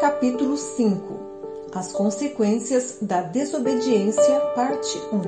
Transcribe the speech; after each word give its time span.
Capítulo 0.00 0.56
5 0.56 1.20
As 1.74 1.92
consequências 1.92 3.00
da 3.02 3.20
desobediência, 3.20 4.40
parte 4.54 4.98
1 5.12 5.20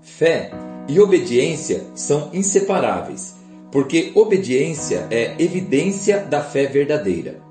Fé 0.00 0.50
e 0.88 0.98
obediência 0.98 1.84
são 1.94 2.30
inseparáveis, 2.32 3.34
porque 3.70 4.10
obediência 4.14 5.06
é 5.10 5.34
evidência 5.38 6.20
da 6.20 6.42
fé 6.42 6.64
verdadeira. 6.64 7.42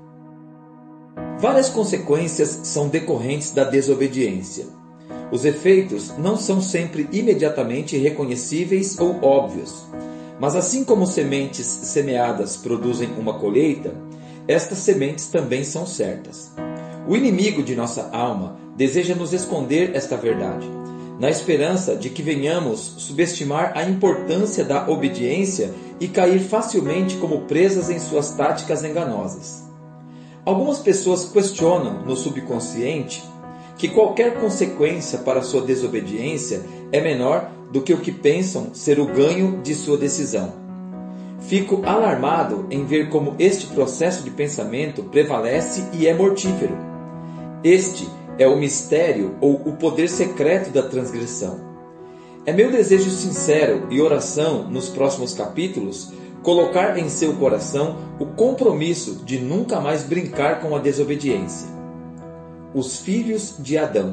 Várias 1.38 1.70
consequências 1.70 2.48
são 2.64 2.88
decorrentes 2.88 3.52
da 3.52 3.62
desobediência. 3.62 4.66
Os 5.30 5.44
efeitos 5.44 6.16
não 6.18 6.36
são 6.36 6.60
sempre 6.60 7.08
imediatamente 7.12 7.96
reconhecíveis 7.96 8.98
ou 8.98 9.22
óbvios, 9.22 9.86
mas 10.38 10.54
assim 10.54 10.84
como 10.84 11.06
sementes 11.06 11.66
semeadas 11.66 12.56
produzem 12.56 13.08
uma 13.18 13.38
colheita, 13.38 13.94
estas 14.46 14.78
sementes 14.78 15.28
também 15.28 15.64
são 15.64 15.86
certas. 15.86 16.52
O 17.08 17.16
inimigo 17.16 17.62
de 17.62 17.74
nossa 17.74 18.10
alma 18.12 18.56
deseja 18.76 19.14
nos 19.14 19.32
esconder 19.32 19.94
esta 19.94 20.16
verdade, 20.16 20.68
na 21.18 21.30
esperança 21.30 21.96
de 21.96 22.10
que 22.10 22.22
venhamos 22.22 22.80
subestimar 22.98 23.72
a 23.74 23.84
importância 23.84 24.64
da 24.64 24.88
obediência 24.88 25.72
e 26.00 26.08
cair 26.08 26.40
facilmente 26.40 27.16
como 27.16 27.42
presas 27.42 27.88
em 27.88 27.98
suas 27.98 28.32
táticas 28.32 28.84
enganosas. 28.84 29.62
Algumas 30.44 30.80
pessoas 30.80 31.24
questionam 31.24 32.04
no 32.04 32.16
subconsciente 32.16 33.22
que 33.76 33.88
qualquer 33.88 34.34
consequência 34.34 35.18
para 35.18 35.42
sua 35.42 35.62
desobediência 35.62 36.62
é 36.92 37.00
menor 37.00 37.50
do 37.72 37.82
que 37.82 37.92
o 37.92 38.00
que 38.00 38.12
pensam 38.12 38.72
ser 38.72 39.00
o 39.00 39.06
ganho 39.06 39.60
de 39.62 39.74
sua 39.74 39.96
decisão. 39.96 40.52
Fico 41.40 41.82
alarmado 41.84 42.66
em 42.70 42.84
ver 42.84 43.10
como 43.10 43.34
este 43.38 43.66
processo 43.66 44.22
de 44.22 44.30
pensamento 44.30 45.02
prevalece 45.04 45.84
e 45.92 46.06
é 46.06 46.14
mortífero. 46.14 46.76
Este 47.62 48.08
é 48.38 48.46
o 48.46 48.56
mistério 48.56 49.34
ou 49.40 49.54
o 49.54 49.72
poder 49.72 50.08
secreto 50.08 50.70
da 50.70 50.82
transgressão. 50.82 51.60
É 52.46 52.52
meu 52.52 52.70
desejo 52.70 53.10
sincero 53.10 53.86
e 53.90 54.00
oração 54.00 54.70
nos 54.70 54.88
próximos 54.88 55.34
capítulos 55.34 56.12
colocar 56.42 56.98
em 56.98 57.08
seu 57.08 57.32
coração 57.34 57.96
o 58.20 58.26
compromisso 58.26 59.22
de 59.24 59.38
nunca 59.38 59.80
mais 59.80 60.02
brincar 60.02 60.60
com 60.60 60.76
a 60.76 60.78
desobediência. 60.78 61.66
Os 62.74 62.98
filhos 62.98 63.54
de 63.60 63.78
Adão. 63.78 64.10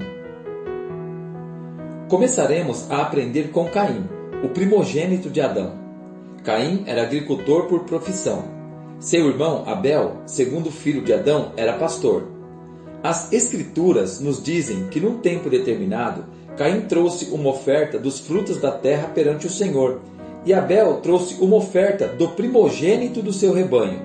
Começaremos 2.07 2.85
a 2.91 3.01
aprender 3.01 3.49
com 3.49 3.65
Caim, 3.65 4.07
o 4.43 4.49
primogênito 4.49 5.31
de 5.31 5.41
Adão. 5.41 5.73
Caim 6.43 6.83
era 6.85 7.01
agricultor 7.01 7.65
por 7.65 7.85
profissão. 7.85 8.43
Seu 8.99 9.27
irmão 9.29 9.63
Abel, 9.65 10.17
segundo 10.27 10.69
filho 10.69 11.01
de 11.01 11.11
Adão, 11.11 11.53
era 11.57 11.73
pastor. 11.73 12.27
As 13.01 13.33
Escrituras 13.33 14.19
nos 14.19 14.43
dizem 14.43 14.87
que 14.89 14.99
num 14.99 15.17
tempo 15.17 15.49
determinado, 15.49 16.25
Caim 16.55 16.81
trouxe 16.81 17.31
uma 17.31 17.49
oferta 17.49 17.97
dos 17.97 18.19
frutos 18.19 18.57
da 18.57 18.69
terra 18.69 19.07
perante 19.07 19.47
o 19.47 19.49
Senhor 19.49 20.01
e 20.45 20.53
Abel 20.53 20.99
trouxe 21.01 21.41
uma 21.41 21.55
oferta 21.55 22.07
do 22.07 22.29
primogênito 22.29 23.23
do 23.23 23.33
seu 23.33 23.53
rebanho. 23.53 24.01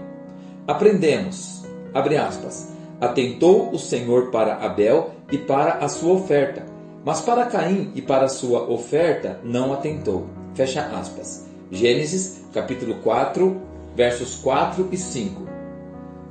Aprendemos, 0.67 1.63
abre 1.93 2.17
aspas, 2.17 2.75
atentou 3.01 3.71
o 3.71 3.79
Senhor 3.79 4.31
para 4.31 4.57
Abel 4.57 5.11
e 5.31 5.39
para 5.39 5.85
a 5.85 5.89
sua 5.89 6.15
oferta, 6.15 6.65
mas 7.05 7.21
para 7.21 7.47
Caim 7.47 7.93
e 7.95 8.03
para 8.03 8.25
a 8.25 8.29
sua 8.29 8.69
oferta 8.71 9.41
não 9.45 9.73
atentou. 9.73 10.27
Fecha 10.55 10.83
aspas. 10.83 11.47
Gênesis 11.71 12.45
capítulo 12.53 12.97
4, 13.03 13.61
versos 13.95 14.37
4 14.37 14.89
e 14.91 14.97
5. 14.97 15.47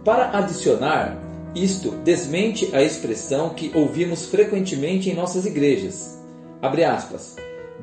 Para 0.04 0.38
adicionar, 0.38 1.18
isto 1.56 1.92
desmente 2.04 2.70
a 2.76 2.82
expressão 2.82 3.50
que 3.50 3.72
ouvimos 3.74 4.26
frequentemente 4.26 5.10
em 5.10 5.16
nossas 5.16 5.46
igrejas. 5.46 6.22
Abre 6.62 6.84
aspas. 6.84 7.36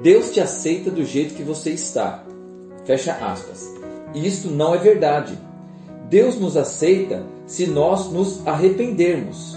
Deus 0.03 0.31
te 0.31 0.41
aceita 0.41 0.91
do 0.91 1.05
jeito 1.05 1.35
que 1.35 1.43
você 1.43 1.71
está. 1.71 2.25
Fecha 2.85 3.13
aspas. 3.13 3.73
Isto 4.15 4.51
não 4.51 4.75
é 4.75 4.79
verdade. 4.79 5.39
Deus 6.13 6.39
nos 6.39 6.59
aceita 6.59 7.25
se 7.47 7.67
nós 7.67 8.13
nos 8.13 8.47
arrependermos. 8.47 9.57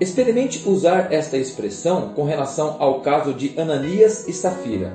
Experimente 0.00 0.66
usar 0.66 1.12
esta 1.12 1.36
expressão 1.36 2.14
com 2.14 2.24
relação 2.24 2.76
ao 2.78 3.02
caso 3.02 3.34
de 3.34 3.52
Ananias 3.60 4.26
e 4.26 4.32
Safira. 4.32 4.94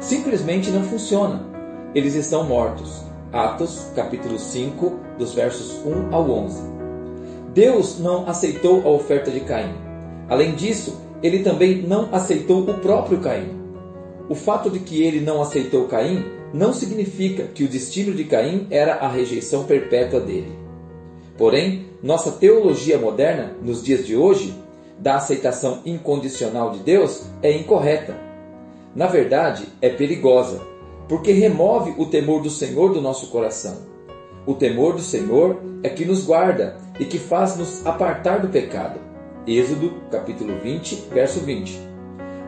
Simplesmente 0.00 0.70
não 0.70 0.82
funciona. 0.82 1.46
Eles 1.94 2.14
estão 2.14 2.44
mortos. 2.44 3.00
Atos, 3.32 3.90
capítulo 3.96 4.38
5, 4.38 4.92
dos 5.18 5.32
versos 5.32 5.82
1 5.86 6.14
ao 6.14 6.30
11. 6.30 6.62
Deus 7.54 7.98
não 7.98 8.28
aceitou 8.28 8.82
a 8.86 8.90
oferta 8.90 9.30
de 9.30 9.40
Caim. 9.40 9.72
Além 10.28 10.54
disso, 10.54 11.00
ele 11.22 11.38
também 11.38 11.80
não 11.80 12.10
aceitou 12.14 12.60
o 12.60 12.74
próprio 12.74 13.20
Caim. 13.20 13.58
O 14.28 14.34
fato 14.34 14.68
de 14.68 14.80
que 14.80 15.02
ele 15.02 15.20
não 15.22 15.40
aceitou 15.40 15.86
Caim 15.86 16.26
não 16.54 16.72
significa 16.72 17.48
que 17.48 17.64
o 17.64 17.68
destino 17.68 18.14
de 18.14 18.22
Caim 18.22 18.68
era 18.70 18.94
a 18.94 19.08
rejeição 19.08 19.64
perpétua 19.64 20.20
dele. 20.20 20.56
Porém, 21.36 21.86
nossa 22.00 22.30
teologia 22.30 22.96
moderna, 22.96 23.56
nos 23.60 23.82
dias 23.82 24.06
de 24.06 24.14
hoje, 24.14 24.54
da 24.96 25.16
aceitação 25.16 25.80
incondicional 25.84 26.70
de 26.70 26.78
Deus 26.78 27.24
é 27.42 27.50
incorreta. 27.50 28.16
Na 28.94 29.08
verdade, 29.08 29.66
é 29.82 29.88
perigosa, 29.88 30.60
porque 31.08 31.32
remove 31.32 31.92
o 31.98 32.06
temor 32.06 32.40
do 32.40 32.50
Senhor 32.50 32.92
do 32.92 33.00
nosso 33.00 33.26
coração. 33.32 33.78
O 34.46 34.54
temor 34.54 34.94
do 34.94 35.02
Senhor 35.02 35.60
é 35.82 35.88
que 35.88 36.04
nos 36.04 36.24
guarda 36.24 36.76
e 37.00 37.04
que 37.04 37.18
faz 37.18 37.56
nos 37.56 37.84
apartar 37.84 38.40
do 38.40 38.48
pecado. 38.48 39.00
Êxodo, 39.44 39.92
capítulo 40.08 40.56
20, 40.62 41.08
verso 41.12 41.40
20. 41.40 41.80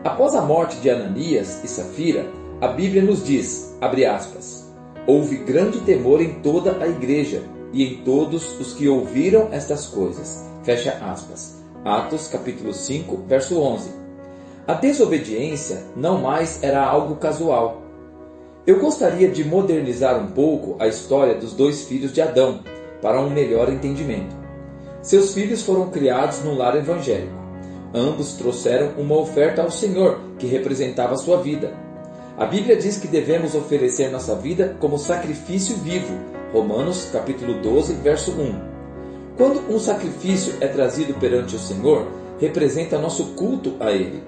Após 0.05 0.33
a 0.33 0.41
morte 0.41 0.77
de 0.77 0.89
Ananias 0.89 1.61
e 1.61 1.67
Safira, 1.67 2.25
a 2.59 2.69
Bíblia 2.69 3.03
nos 3.03 3.23
diz, 3.23 3.77
abre 3.79 4.03
aspas, 4.03 4.65
houve 5.05 5.37
grande 5.37 5.79
temor 5.81 6.21
em 6.21 6.35
toda 6.41 6.83
a 6.83 6.87
igreja 6.87 7.43
e 7.71 7.83
em 7.83 7.97
todos 7.97 8.59
os 8.59 8.73
que 8.73 8.89
ouviram 8.89 9.49
estas 9.51 9.85
coisas. 9.85 10.43
Fecha 10.63 10.91
aspas. 10.93 11.61
Atos 11.85 12.27
capítulo 12.27 12.73
5, 12.73 13.25
verso 13.27 13.61
11. 13.61 13.91
A 14.65 14.73
desobediência 14.73 15.83
não 15.95 16.19
mais 16.19 16.63
era 16.63 16.83
algo 16.83 17.17
casual. 17.17 17.83
Eu 18.65 18.79
gostaria 18.79 19.29
de 19.29 19.43
modernizar 19.45 20.19
um 20.19 20.31
pouco 20.31 20.75
a 20.79 20.87
história 20.87 21.35
dos 21.35 21.53
dois 21.53 21.83
filhos 21.83 22.11
de 22.11 22.21
Adão 22.21 22.61
para 23.01 23.21
um 23.21 23.29
melhor 23.29 23.71
entendimento. 23.71 24.35
Seus 25.03 25.33
filhos 25.33 25.61
foram 25.61 25.91
criados 25.91 26.43
num 26.43 26.57
lar 26.57 26.75
evangélico. 26.75 27.37
Ambos 27.93 28.33
trouxeram 28.33 28.93
uma 28.97 29.15
oferta 29.15 29.61
ao 29.61 29.69
Senhor, 29.69 30.19
que 30.39 30.47
representava 30.47 31.15
sua 31.15 31.37
vida. 31.37 31.86
A 32.37 32.45
Bíblia 32.45 32.77
diz 32.77 32.99
que 32.99 33.07
devemos 33.07 33.55
oferecer 33.55 34.11
nossa 34.11 34.35
vida 34.35 34.77
como 34.79 34.99
sacrifício 34.99 35.75
vivo. 35.77 36.13
Romanos 36.53 37.09
capítulo 37.11 37.55
12, 37.63 37.95
verso 37.95 38.29
1. 38.31 38.61
Quando 39.35 39.73
um 39.73 39.79
sacrifício 39.79 40.53
é 40.61 40.67
trazido 40.67 41.15
perante 41.15 41.55
o 41.55 41.59
Senhor, 41.59 42.05
representa 42.39 42.99
nosso 42.99 43.33
culto 43.33 43.75
a 43.79 43.91
Ele. 43.91 44.21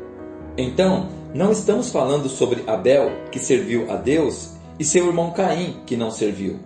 Então, 0.57 1.07
não 1.35 1.51
estamos 1.51 1.91
falando 1.91 2.27
sobre 2.27 2.63
Abel, 2.65 3.11
que 3.31 3.37
serviu 3.37 3.91
a 3.91 3.95
Deus, 3.95 4.53
e 4.79 4.83
seu 4.83 5.05
irmão 5.05 5.29
Caim, 5.29 5.77
que 5.85 5.95
não 5.95 6.09
serviu. 6.09 6.59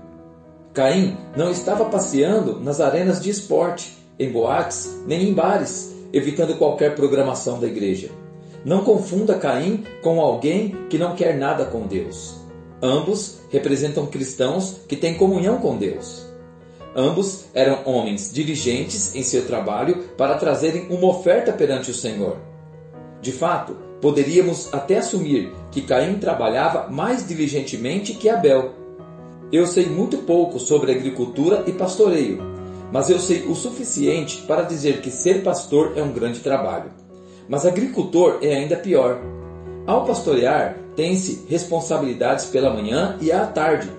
Caim 0.73 1.17
não 1.35 1.51
estava 1.51 1.83
passeando 1.85 2.61
nas 2.61 2.79
arenas 2.79 3.21
de 3.21 3.29
esporte, 3.29 3.97
em 4.17 4.31
boates, 4.31 4.97
nem 5.05 5.27
em 5.27 5.33
bares, 5.33 5.93
evitando 6.13 6.57
qualquer 6.57 6.95
programação 6.95 7.59
da 7.59 7.67
igreja. 7.67 8.22
Não 8.65 8.83
confunda 8.83 9.37
Caim 9.37 9.83
com 10.01 10.21
alguém 10.21 10.75
que 10.89 10.97
não 10.97 11.15
quer 11.15 11.37
nada 11.37 11.65
com 11.65 11.85
Deus. 11.85 12.35
Ambos 12.81 13.39
representam 13.49 14.05
cristãos 14.05 14.77
que 14.87 14.95
têm 14.95 15.15
comunhão 15.15 15.57
com 15.57 15.77
Deus. 15.77 16.25
Ambos 16.95 17.45
eram 17.53 17.79
homens 17.85 18.31
diligentes 18.31 19.15
em 19.15 19.23
seu 19.23 19.45
trabalho 19.45 20.03
para 20.17 20.35
trazerem 20.35 20.87
uma 20.89 21.07
oferta 21.07 21.51
perante 21.51 21.91
o 21.91 21.93
Senhor. 21.93 22.37
De 23.21 23.31
fato, 23.31 23.75
poderíamos 23.99 24.73
até 24.73 24.97
assumir 24.97 25.51
que 25.71 25.81
Caim 25.81 26.19
trabalhava 26.19 26.87
mais 26.89 27.27
diligentemente 27.27 28.13
que 28.13 28.29
Abel. 28.29 28.73
Eu 29.51 29.65
sei 29.65 29.87
muito 29.87 30.19
pouco 30.19 30.59
sobre 30.59 30.91
agricultura 30.91 31.63
e 31.67 31.71
pastoreio, 31.71 32.41
mas 32.91 33.09
eu 33.09 33.19
sei 33.19 33.43
o 33.43 33.55
suficiente 33.55 34.41
para 34.43 34.63
dizer 34.63 35.01
que 35.01 35.09
ser 35.09 35.43
pastor 35.43 35.93
é 35.95 36.03
um 36.03 36.13
grande 36.13 36.39
trabalho. 36.39 37.02
Mas 37.47 37.65
agricultor 37.65 38.39
é 38.41 38.55
ainda 38.55 38.75
pior. 38.75 39.19
Ao 39.85 40.05
pastorear, 40.05 40.77
tem-se 40.95 41.45
responsabilidades 41.49 42.45
pela 42.45 42.73
manhã 42.73 43.17
e 43.19 43.31
à 43.31 43.45
tarde, 43.45 43.89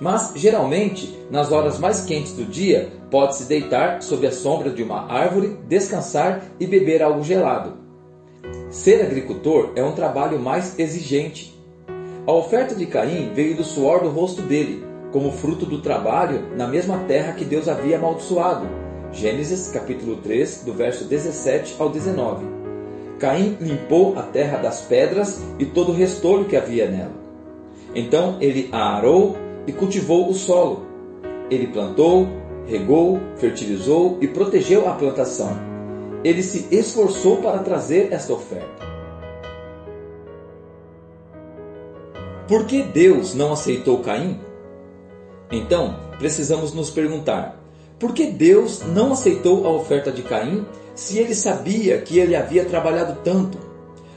mas 0.00 0.32
geralmente, 0.34 1.14
nas 1.30 1.52
horas 1.52 1.78
mais 1.78 2.04
quentes 2.04 2.32
do 2.32 2.44
dia, 2.44 2.90
pode-se 3.10 3.44
deitar 3.44 4.02
sob 4.02 4.26
a 4.26 4.32
sombra 4.32 4.70
de 4.70 4.82
uma 4.82 5.10
árvore, 5.12 5.58
descansar 5.68 6.42
e 6.58 6.66
beber 6.66 7.02
algo 7.02 7.22
gelado. 7.22 7.74
Ser 8.70 9.02
agricultor 9.02 9.72
é 9.76 9.84
um 9.84 9.92
trabalho 9.92 10.38
mais 10.38 10.78
exigente. 10.78 11.58
A 12.26 12.32
oferta 12.32 12.74
de 12.74 12.86
Caim 12.86 13.32
veio 13.34 13.56
do 13.56 13.64
suor 13.64 14.00
do 14.00 14.08
rosto 14.08 14.40
dele, 14.42 14.84
como 15.12 15.32
fruto 15.32 15.66
do 15.66 15.82
trabalho 15.82 16.56
na 16.56 16.66
mesma 16.66 16.98
terra 17.08 17.32
que 17.32 17.44
Deus 17.44 17.68
havia 17.68 17.96
amaldiçoado. 17.98 18.66
Gênesis 19.12 19.68
capítulo 19.72 20.16
3, 20.18 20.62
do 20.64 20.72
verso 20.72 21.04
17 21.04 21.76
ao 21.78 21.88
19. 21.88 22.59
Caim 23.20 23.58
limpou 23.60 24.18
a 24.18 24.22
terra 24.22 24.56
das 24.56 24.80
pedras 24.80 25.42
e 25.58 25.66
todo 25.66 25.92
o 25.92 25.94
restolho 25.94 26.46
que 26.46 26.56
havia 26.56 26.90
nela. 26.90 27.12
Então 27.94 28.38
ele 28.40 28.70
a 28.72 28.96
arou 28.96 29.36
e 29.66 29.72
cultivou 29.72 30.28
o 30.30 30.34
solo. 30.34 30.86
Ele 31.50 31.66
plantou, 31.66 32.26
regou, 32.66 33.20
fertilizou 33.36 34.16
e 34.22 34.26
protegeu 34.26 34.88
a 34.88 34.94
plantação. 34.94 35.54
Ele 36.24 36.42
se 36.42 36.66
esforçou 36.74 37.36
para 37.38 37.58
trazer 37.58 38.10
esta 38.10 38.32
oferta. 38.32 38.88
Por 42.48 42.64
que 42.64 42.82
Deus 42.82 43.34
não 43.34 43.52
aceitou 43.52 43.98
Caim? 43.98 44.40
Então, 45.52 45.94
precisamos 46.18 46.72
nos 46.72 46.88
perguntar: 46.88 47.59
por 48.00 48.14
que 48.14 48.26
Deus 48.28 48.80
não 48.80 49.12
aceitou 49.12 49.66
a 49.66 49.70
oferta 49.70 50.10
de 50.10 50.22
Caim 50.22 50.64
se 50.94 51.18
ele 51.18 51.34
sabia 51.34 52.00
que 52.00 52.18
ele 52.18 52.34
havia 52.34 52.64
trabalhado 52.64 53.18
tanto? 53.22 53.58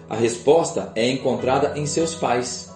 A 0.09 0.15
resposta 0.15 0.93
é 0.95 1.09
encontrada 1.09 1.77
em 1.77 1.85
seus 1.85 2.15
pais. 2.15 2.71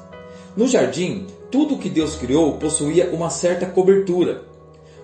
No 0.56 0.68
jardim, 0.68 1.26
tudo 1.50 1.78
que 1.78 1.90
Deus 1.90 2.18
criou 2.18 2.58
possuía 2.58 3.10
uma 3.14 3.30
certa 3.30 3.66
cobertura. 3.66 4.44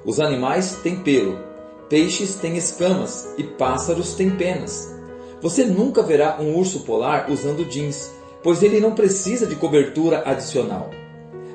Os 0.03 0.19
animais 0.19 0.77
têm 0.83 0.97
pelo, 0.97 1.39
peixes 1.87 2.35
têm 2.35 2.57
escamas 2.57 3.33
e 3.37 3.43
pássaros 3.43 4.13
têm 4.13 4.31
penas. 4.31 4.93
Você 5.41 5.63
nunca 5.63 6.03
verá 6.03 6.37
um 6.41 6.57
urso 6.57 6.81
polar 6.81 7.31
usando 7.31 7.63
jeans, 7.63 8.11
pois 8.43 8.61
ele 8.61 8.81
não 8.81 8.91
precisa 8.91 9.47
de 9.47 9.55
cobertura 9.55 10.21
adicional. 10.25 10.89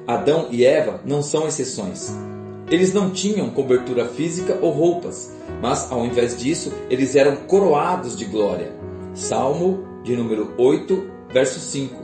Adão 0.07 0.49
e 0.51 0.65
Eva 0.65 1.03
não 1.05 1.23
são 1.23 1.47
exceções. 1.47 2.11
Eles 2.71 2.93
não 2.93 3.11
tinham 3.11 3.49
cobertura 3.49 4.05
física 4.05 4.59
ou 4.61 4.71
roupas, 4.71 5.33
mas 5.63 5.91
ao 5.91 6.05
invés 6.05 6.37
disso, 6.37 6.73
eles 6.91 7.17
eram 7.17 7.37
coroados 7.37 8.17
de 8.17 8.27
glória. 8.27 8.73
Salmo 9.15 9.85
de 10.05 10.15
número 10.15 10.53
8, 10.59 11.11
verso 11.33 11.59
5. 11.59 11.97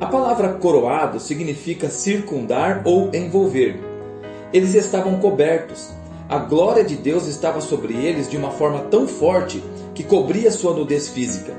A 0.00 0.06
palavra 0.06 0.54
coroado 0.54 1.18
significa 1.18 1.88
circundar 1.88 2.82
ou 2.84 3.10
envolver. 3.12 3.78
Eles 4.52 4.74
estavam 4.74 5.18
cobertos. 5.18 5.90
A 6.28 6.38
glória 6.38 6.84
de 6.84 6.94
Deus 6.94 7.26
estava 7.26 7.60
sobre 7.60 7.94
eles 7.94 8.30
de 8.30 8.36
uma 8.36 8.52
forma 8.52 8.80
tão 8.82 9.08
forte 9.08 9.62
que 9.94 10.04
cobria 10.04 10.50
sua 10.52 10.74
nudez 10.74 11.08
física. 11.08 11.54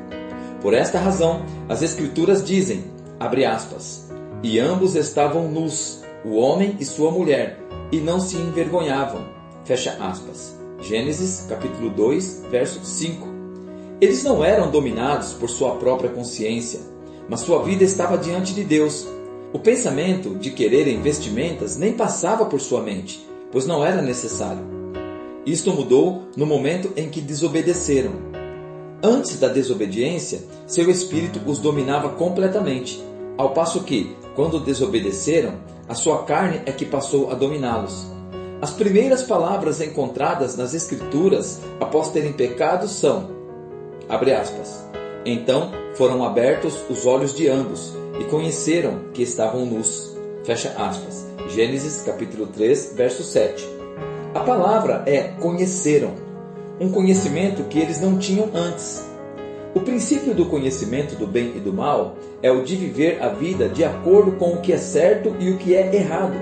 Por 0.62 0.74
esta 0.74 0.98
razão, 0.98 1.46
as 1.68 1.82
Escrituras 1.82 2.44
dizem, 2.44 2.86
abre 3.20 3.46
aspas, 3.46 4.10
e 4.42 4.60
ambos 4.60 4.96
estavam 4.96 5.50
nus, 5.50 6.02
o 6.26 6.38
homem 6.38 6.78
e 6.80 6.86
sua 6.86 7.12
mulher, 7.12 7.60
e 7.94 8.00
não 8.00 8.20
se 8.20 8.36
envergonhavam. 8.38 9.24
Fecha 9.66 9.96
aspas. 10.00 10.58
Gênesis 10.82 11.46
capítulo 11.48 11.92
2, 11.92 12.48
verso 12.50 12.84
5. 12.84 13.28
Eles 14.02 14.24
não 14.24 14.44
eram 14.44 14.72
dominados 14.72 15.34
por 15.34 15.48
sua 15.48 15.76
própria 15.76 16.10
consciência, 16.10 16.80
mas 17.30 17.42
sua 17.42 17.62
vida 17.62 17.84
estava 17.84 18.18
diante 18.18 18.52
de 18.52 18.64
Deus. 18.64 19.08
O 19.54 19.60
pensamento 19.60 20.32
de 20.40 20.50
quererem 20.50 21.04
vestimentas 21.04 21.78
nem 21.78 21.94
passava 21.94 22.46
por 22.46 22.60
sua 22.60 22.82
mente, 22.82 23.24
pois 23.52 23.68
não 23.68 23.86
era 23.86 24.02
necessário. 24.02 24.66
Isto 25.46 25.72
mudou 25.72 26.24
no 26.36 26.48
momento 26.48 26.92
em 26.98 27.10
que 27.10 27.22
desobedeceram. 27.22 28.14
Antes 29.04 29.40
da 29.40 29.50
desobediência, 29.50 30.42
seu 30.66 30.90
espírito 30.90 31.40
os 31.46 31.60
dominava 31.60 32.10
completamente, 32.10 33.04
ao 33.38 33.54
passo 33.54 33.84
que, 33.84 34.16
quando 34.36 34.60
desobedeceram, 34.60 35.54
a 35.88 35.94
sua 35.94 36.24
carne 36.24 36.62
é 36.66 36.72
que 36.72 36.86
passou 36.86 37.32
a 37.32 37.36
dominá-los. 37.36 38.08
As 38.62 38.72
primeiras 38.72 39.24
palavras 39.24 39.82
encontradas 39.82 40.56
nas 40.56 40.74
Escrituras 40.74 41.60
após 41.80 42.10
terem 42.10 42.32
pecado 42.32 42.88
são: 42.88 43.30
aspas. 44.10 44.84
Então 45.26 45.72
foram 45.96 46.24
abertos 46.24 46.80
os 46.90 47.06
olhos 47.06 47.34
de 47.36 47.48
ambos 47.50 47.94
e 48.20 48.24
conheceram 48.26 49.02
que 49.14 49.22
estavam 49.22 49.66
nus. 49.66 50.16
Fecha 50.46 50.74
aspas. 50.78 51.26
Gênesis 51.50 52.04
capítulo 52.04 52.48
3, 52.48 52.94
verso 52.96 53.24
7. 53.24 53.68
A 54.34 54.40
palavra 54.40 55.04
é 55.06 55.24
conheceram, 55.40 56.14
um 56.80 56.90
conhecimento 56.90 57.64
que 57.66 57.80
eles 57.80 58.00
não 58.00 58.18
tinham 58.18 58.50
antes. 58.54 59.13
O 59.76 59.80
princípio 59.80 60.36
do 60.36 60.46
conhecimento 60.46 61.16
do 61.16 61.26
bem 61.26 61.54
e 61.56 61.60
do 61.60 61.74
mal 61.74 62.16
é 62.44 62.52
o 62.52 62.64
de 62.64 62.76
viver 62.76 63.24
a 63.24 63.30
vida 63.30 63.68
de 63.68 63.84
acordo 63.84 64.34
com 64.34 64.54
o 64.54 64.62
que 64.62 64.72
é 64.72 64.78
certo 64.78 65.36
e 65.40 65.50
o 65.50 65.58
que 65.58 65.74
é 65.74 65.96
errado. 65.96 66.36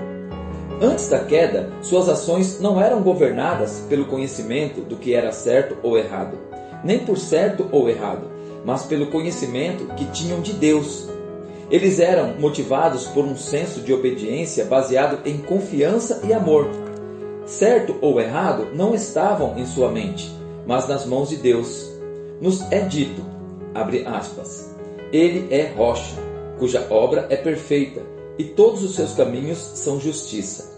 Antes 0.82 1.08
da 1.08 1.18
queda, 1.20 1.70
suas 1.80 2.10
ações 2.10 2.60
não 2.60 2.78
eram 2.78 3.02
governadas 3.02 3.86
pelo 3.88 4.04
conhecimento 4.04 4.82
do 4.82 4.96
que 4.96 5.14
era 5.14 5.32
certo 5.32 5.78
ou 5.82 5.96
errado, 5.96 6.36
nem 6.84 6.98
por 6.98 7.16
certo 7.16 7.66
ou 7.72 7.88
errado, 7.88 8.30
mas 8.66 8.82
pelo 8.82 9.06
conhecimento 9.06 9.86
que 9.94 10.04
tinham 10.06 10.42
de 10.42 10.52
Deus. 10.52 11.08
Eles 11.70 12.00
eram 12.00 12.34
motivados 12.38 13.06
por 13.06 13.24
um 13.24 13.34
senso 13.34 13.80
de 13.80 13.94
obediência 13.94 14.66
baseado 14.66 15.20
em 15.24 15.38
confiança 15.38 16.20
e 16.22 16.34
amor. 16.34 16.68
Certo 17.46 17.96
ou 18.02 18.20
errado 18.20 18.68
não 18.74 18.94
estavam 18.94 19.56
em 19.56 19.64
sua 19.64 19.90
mente, 19.90 20.30
mas 20.66 20.86
nas 20.86 21.06
mãos 21.06 21.30
de 21.30 21.36
Deus 21.36 21.91
nos 22.42 22.60
é 22.72 22.80
dito, 22.80 23.24
abre 23.72 24.04
aspas, 24.04 24.74
ele 25.12 25.46
é 25.54 25.72
rocha, 25.76 26.16
cuja 26.58 26.84
obra 26.90 27.28
é 27.30 27.36
perfeita, 27.36 28.02
e 28.36 28.42
todos 28.42 28.82
os 28.82 28.96
seus 28.96 29.14
caminhos 29.14 29.58
são 29.58 30.00
justiça. 30.00 30.72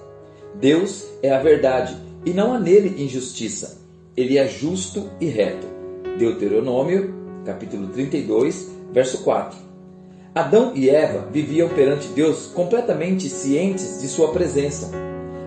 Deus 0.57 1.07
é 1.23 1.33
a 1.33 1.39
verdade, 1.39 1.97
e 2.27 2.35
não 2.35 2.53
há 2.53 2.61
nele 2.61 3.03
injustiça. 3.03 3.83
Ele 4.15 4.37
é 4.37 4.47
justo 4.47 5.09
e 5.19 5.27
reto. 5.27 5.67
Deuteronômio, 6.19 7.15
capítulo 7.47 7.89
32, 7.89 8.71
verso 8.93 9.25
4. 9.25 9.59
Adão 10.35 10.73
e 10.75 10.91
Eva 10.91 11.29
viviam 11.33 11.69
perante 11.71 12.09
Deus 12.09 12.47
completamente 12.47 13.29
cientes 13.31 14.03
de 14.03 14.09
sua 14.09 14.33
presença. 14.33 14.91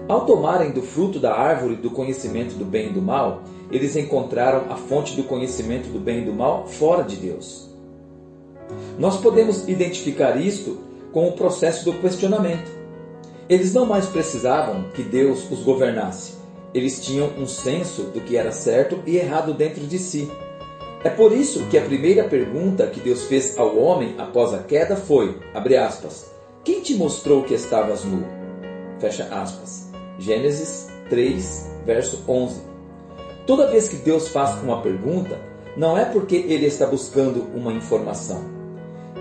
Ao 0.07 0.25
tomarem 0.25 0.71
do 0.71 0.81
fruto 0.81 1.19
da 1.19 1.33
árvore 1.35 1.75
do 1.75 1.91
conhecimento 1.91 2.55
do 2.55 2.65
bem 2.65 2.89
e 2.89 2.93
do 2.93 3.01
mal, 3.01 3.43
eles 3.71 3.95
encontraram 3.95 4.71
a 4.71 4.75
fonte 4.75 5.15
do 5.15 5.23
conhecimento 5.23 5.89
do 5.89 5.99
bem 5.99 6.21
e 6.21 6.25
do 6.25 6.33
mal 6.33 6.67
fora 6.67 7.03
de 7.03 7.15
Deus. 7.15 7.69
Nós 8.97 9.17
podemos 9.17 9.67
identificar 9.67 10.39
isto 10.39 10.77
com 11.11 11.27
o 11.27 11.33
processo 11.33 11.85
do 11.85 11.93
questionamento. 11.93 12.69
Eles 13.49 13.73
não 13.73 13.85
mais 13.85 14.05
precisavam 14.07 14.89
que 14.93 15.03
Deus 15.03 15.49
os 15.49 15.59
governasse. 15.59 16.33
Eles 16.73 17.03
tinham 17.03 17.29
um 17.37 17.47
senso 17.47 18.03
do 18.03 18.19
que 18.19 18.35
era 18.35 18.51
certo 18.51 18.99
e 19.05 19.17
errado 19.17 19.53
dentro 19.53 19.85
de 19.87 19.97
si. 19.97 20.29
É 21.03 21.09
por 21.09 21.31
isso 21.31 21.65
que 21.67 21.77
a 21.77 21.81
primeira 21.81 22.25
pergunta 22.25 22.87
que 22.87 22.99
Deus 22.99 23.23
fez 23.23 23.57
ao 23.57 23.77
homem 23.77 24.15
após 24.17 24.53
a 24.53 24.59
queda 24.59 24.95
foi, 24.95 25.37
aspas, 25.53 26.29
quem 26.63 26.81
te 26.81 26.95
mostrou 26.95 27.43
que 27.43 27.53
estavas 27.53 28.03
nu? 28.03 28.25
Fecha 28.99 29.23
aspas. 29.31 29.89
Gênesis 30.19 30.87
3, 31.09 31.71
verso 31.85 32.23
11. 32.27 32.76
Toda 33.47 33.67
vez 33.67 33.87
que 33.87 33.95
Deus 33.95 34.27
faz 34.27 34.61
uma 34.61 34.81
pergunta, 34.81 35.39
não 35.77 35.97
é 35.97 36.03
porque 36.03 36.35
Ele 36.35 36.65
está 36.65 36.85
buscando 36.85 37.47
uma 37.55 37.71
informação. 37.71 38.43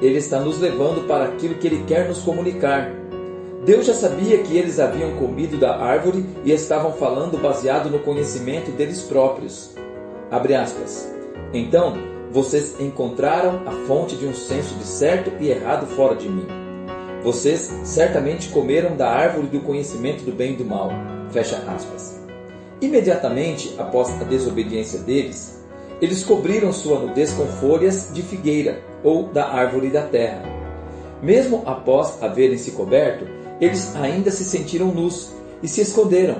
Ele 0.02 0.18
está 0.18 0.40
nos 0.40 0.58
levando 0.58 1.06
para 1.06 1.26
aquilo 1.26 1.54
que 1.54 1.68
Ele 1.68 1.84
quer 1.86 2.08
nos 2.08 2.18
comunicar. 2.18 2.92
Deus 3.64 3.86
já 3.86 3.94
sabia 3.94 4.38
que 4.42 4.56
eles 4.56 4.78
haviam 4.78 5.16
comido 5.16 5.56
da 5.56 5.76
árvore 5.76 6.26
e 6.44 6.52
estavam 6.52 6.92
falando 6.92 7.40
baseado 7.40 7.88
no 7.88 8.00
conhecimento 8.00 8.70
deles 8.72 9.02
próprios. 9.02 9.70
Abre 10.30 10.54
aspas. 10.54 11.08
Então, 11.52 11.94
vocês 12.30 12.80
encontraram 12.80 13.62
a 13.66 13.72
fonte 13.86 14.16
de 14.16 14.26
um 14.26 14.34
senso 14.34 14.74
de 14.74 14.84
certo 14.84 15.32
e 15.40 15.48
errado 15.48 15.86
fora 15.86 16.16
de 16.16 16.28
mim. 16.28 16.46
Vocês 17.22 17.72
certamente 17.84 18.48
comeram 18.48 18.96
da 18.96 19.08
árvore 19.08 19.46
do 19.46 19.60
conhecimento 19.60 20.24
do 20.24 20.32
bem 20.32 20.52
e 20.52 20.56
do 20.56 20.64
mal. 20.64 20.90
Fecha 21.30 21.56
aspas. 21.68 22.25
Imediatamente 22.80 23.74
após 23.78 24.10
a 24.20 24.24
desobediência 24.24 24.98
deles, 25.00 25.64
eles 26.00 26.22
cobriram 26.22 26.72
sua 26.72 26.98
nudez 26.98 27.32
com 27.32 27.46
folhas 27.46 28.10
de 28.12 28.22
figueira 28.22 28.82
ou 29.02 29.28
da 29.28 29.48
árvore 29.48 29.88
da 29.88 30.02
terra. 30.02 30.42
Mesmo 31.22 31.62
após 31.64 32.22
haverem 32.22 32.58
se 32.58 32.72
coberto, 32.72 33.26
eles 33.60 33.96
ainda 33.96 34.30
se 34.30 34.44
sentiram 34.44 34.88
nus 34.88 35.30
e 35.62 35.68
se 35.68 35.80
esconderam. 35.80 36.36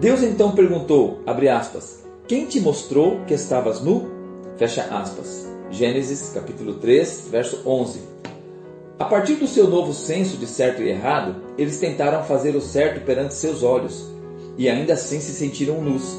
Deus 0.00 0.22
então 0.22 0.52
perguntou, 0.52 1.20
aspas, 1.26 2.04
quem 2.28 2.46
te 2.46 2.60
mostrou 2.60 3.20
que 3.26 3.34
estavas 3.34 3.80
nu? 3.80 4.08
Fecha 4.56 4.82
aspas. 4.82 5.46
Gênesis 5.70 6.30
capítulo 6.32 6.74
3, 6.74 7.28
verso 7.30 7.62
11. 7.66 8.00
A 8.98 9.04
partir 9.04 9.34
do 9.34 9.46
seu 9.46 9.68
novo 9.68 9.92
senso 9.92 10.36
de 10.36 10.46
certo 10.46 10.80
e 10.80 10.88
errado, 10.88 11.36
eles 11.58 11.78
tentaram 11.78 12.22
fazer 12.22 12.54
o 12.54 12.60
certo 12.60 13.04
perante 13.04 13.34
seus 13.34 13.62
olhos, 13.62 14.10
e 14.56 14.68
ainda 14.68 14.94
assim 14.94 15.20
se 15.20 15.32
sentiram 15.32 15.80
nus. 15.80 16.16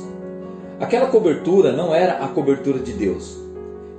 Aquela 0.79 1.07
cobertura 1.07 1.71
não 1.71 1.93
era 1.93 2.23
a 2.23 2.27
cobertura 2.27 2.79
de 2.79 2.93
Deus. 2.93 3.37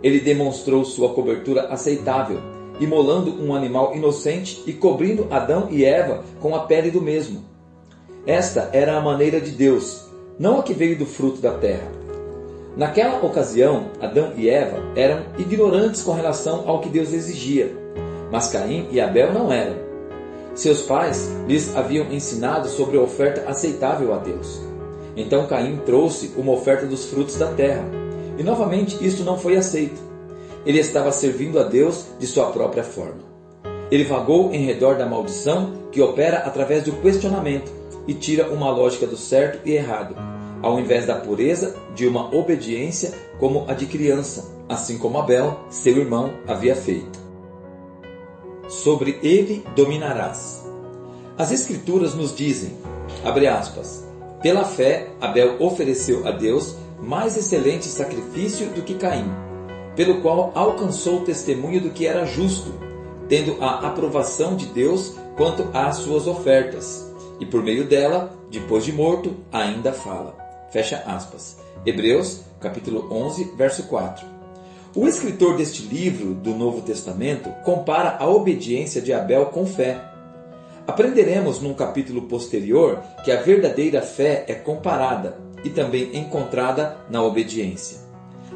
Ele 0.03 0.21
demonstrou 0.21 0.85
sua 0.85 1.13
cobertura 1.13 1.63
aceitável, 1.69 2.41
imolando 2.79 3.43
um 3.43 3.55
animal 3.55 3.97
inocente 3.97 4.63
e 4.67 4.73
cobrindo 4.73 5.27
Adão 5.31 5.69
e 5.71 5.85
Eva 5.85 6.23
com 6.41 6.55
a 6.55 6.61
pele 6.61 6.91
do 6.91 7.03
mesmo. 7.03 7.45
Esta 8.25 8.71
era 8.73 8.97
a 8.97 9.01
maneira 9.01 9.41
de 9.41 9.51
Deus, 9.51 10.07
não 10.39 10.61
a 10.61 10.63
que 10.63 10.73
veio 10.73 10.97
do 10.97 11.07
fruto 11.07 11.41
da 11.41 11.53
terra. 11.53 11.91
Naquela 12.77 13.25
ocasião, 13.25 13.91
Adão 14.01 14.35
e 14.37 14.49
Eva 14.49 14.81
eram 14.95 15.23
ignorantes 15.37 16.03
com 16.03 16.13
relação 16.13 16.63
ao 16.69 16.81
que 16.81 16.89
Deus 16.89 17.13
exigia, 17.13 17.75
mas 18.31 18.53
Caim 18.53 18.87
e 18.93 19.01
Abel 19.01 19.33
não 19.33 19.51
eram. 19.51 19.88
Seus 20.59 20.83
pais 20.83 21.31
lhes 21.47 21.77
haviam 21.77 22.11
ensinado 22.11 22.69
sobre 22.69 22.99
a 22.99 23.01
oferta 23.01 23.49
aceitável 23.49 24.13
a 24.13 24.19
Deus. 24.19 24.61
Então 25.17 25.47
Caim 25.47 25.77
trouxe 25.87 26.33
uma 26.37 26.51
oferta 26.51 26.85
dos 26.85 27.05
frutos 27.05 27.37
da 27.37 27.47
terra, 27.53 27.85
e 28.37 28.43
novamente 28.43 28.99
isto 29.07 29.23
não 29.23 29.39
foi 29.39 29.57
aceito. 29.57 30.01
Ele 30.67 30.81
estava 30.81 31.13
servindo 31.13 31.61
a 31.61 31.63
Deus 31.63 32.07
de 32.19 32.27
sua 32.27 32.47
própria 32.47 32.83
forma. 32.83 33.21
Ele 33.89 34.03
vagou 34.03 34.53
em 34.53 34.65
redor 34.67 34.97
da 34.97 35.07
maldição 35.07 35.75
que 35.93 36.03
opera 36.03 36.39
através 36.39 36.83
do 36.83 36.91
questionamento 36.95 37.71
e 38.09 38.13
tira 38.13 38.51
uma 38.51 38.69
lógica 38.69 39.07
do 39.07 39.17
certo 39.17 39.61
e 39.65 39.71
errado, 39.71 40.17
ao 40.61 40.81
invés 40.81 41.07
da 41.07 41.15
pureza 41.15 41.77
de 41.95 42.05
uma 42.05 42.35
obediência 42.35 43.13
como 43.39 43.65
a 43.69 43.75
de 43.75 43.87
criança, 43.87 44.53
assim 44.69 44.99
como 44.99 45.19
Abel, 45.19 45.61
seu 45.71 45.97
irmão, 45.99 46.33
havia 46.49 46.75
feito. 46.75 47.18
Sobre 48.69 49.19
ele 49.23 49.65
dominarás. 49.75 50.65
As 51.39 51.51
Escrituras 51.51 52.15
nos 52.15 52.37
dizem, 52.37 52.77
abre 53.25 53.47
aspas, 53.47 54.07
pela 54.43 54.65
fé 54.65 55.09
Abel 55.21 55.57
ofereceu 55.61 56.27
a 56.29 56.31
Deus 56.31 56.77
mais 57.01 57.37
excelente 57.37 57.87
sacrifício 57.87 58.69
do 58.71 58.83
que 58.83 58.95
Caim, 58.95 59.31
pelo 59.97 60.21
qual 60.21 60.53
alcançou 60.55 61.21
o 61.21 61.25
testemunho 61.25 61.81
do 61.81 61.91
que 61.91 62.07
era 62.07 62.27
justo, 62.27 62.73
tendo 63.29 63.57
a 63.63 63.87
aprovação 63.87 64.55
de 64.55 64.67
Deus 64.67 65.15
quanto 65.37 65.69
às 65.73 65.97
suas 65.97 66.27
ofertas, 66.27 67.11
e 67.41 67.47
por 67.47 67.63
meio 67.63 67.87
dela, 67.87 68.37
depois 68.51 68.85
de 68.85 68.93
morto, 68.93 69.35
ainda 69.51 69.93
fala. 69.93 70.37
Fecha 70.71 71.03
aspas. 71.07 71.57
Hebreus, 71.87 72.43
capítulo 72.61 73.09
11, 73.11 73.53
verso 73.57 73.85
4. 73.85 74.27
O 75.01 75.07
escritor 75.07 75.57
deste 75.57 75.83
livro 75.83 76.35
do 76.35 76.57
Novo 76.57 76.83
Testamento 76.83 77.51
compara 77.65 78.17
a 78.19 78.29
obediência 78.29 79.01
de 79.01 79.13
Abel 79.13 79.47
com 79.47 79.65
fé. 79.65 80.03
Aprenderemos 80.89 81.61
num 81.61 81.73
capítulo 81.73 82.23
posterior 82.23 83.01
que 83.25 83.31
a 83.31 83.41
verdadeira 83.41 84.03
fé 84.03 84.45
é 84.49 84.55
comparada 84.55 85.39
e 85.63 85.71
também 85.71 86.17
encontrada 86.17 86.97
na 87.09 87.23
obediência. 87.23 87.99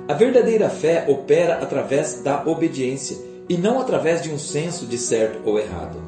A 0.09 0.15
verdadeira 0.15 0.69
fé 0.69 1.05
opera 1.07 1.59
através 1.63 2.25
da 2.25 2.45
obediência 2.45 3.17
e 3.49 3.57
não 3.57 3.79
através 3.79 4.21
de 4.21 4.29
um 4.29 4.39
senso 4.39 4.85
de 4.85 4.99
certo 4.99 5.49
ou 5.49 5.61
errado. 5.61 6.03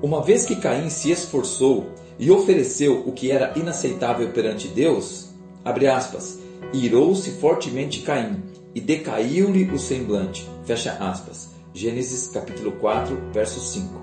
Uma 0.00 0.22
vez 0.22 0.46
que 0.46 0.56
Caim 0.56 0.88
se 0.88 1.10
esforçou 1.10 1.90
e 2.18 2.30
ofereceu 2.30 3.02
o 3.06 3.12
que 3.12 3.30
era 3.30 3.52
inaceitável 3.54 4.30
perante 4.30 4.68
Deus, 4.68 5.28
abre 5.62 5.86
aspas, 5.86 6.38
irou-se 6.72 7.30
fortemente 7.32 8.00
Caim 8.00 8.49
e 8.74 8.80
decaiu-lhe 8.80 9.64
o 9.72 9.78
semblante, 9.78 10.48
fecha 10.64 10.92
aspas. 11.00 11.50
Gênesis 11.72 12.28
capítulo 12.28 12.72
4, 12.72 13.16
verso 13.32 13.60
5. 13.60 14.00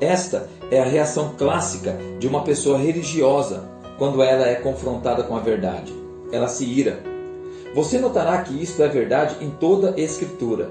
Esta 0.00 0.48
é 0.70 0.80
a 0.80 0.84
reação 0.84 1.34
clássica 1.36 1.96
de 2.18 2.26
uma 2.26 2.42
pessoa 2.42 2.78
religiosa 2.78 3.68
quando 3.98 4.22
ela 4.22 4.46
é 4.46 4.56
confrontada 4.56 5.22
com 5.22 5.36
a 5.36 5.40
verdade. 5.40 5.92
Ela 6.32 6.48
se 6.48 6.64
ira. 6.64 7.02
Você 7.74 7.98
notará 7.98 8.42
que 8.42 8.62
isto 8.62 8.82
é 8.82 8.88
verdade 8.88 9.36
em 9.40 9.50
toda 9.50 9.94
a 9.94 10.00
Escritura. 10.00 10.70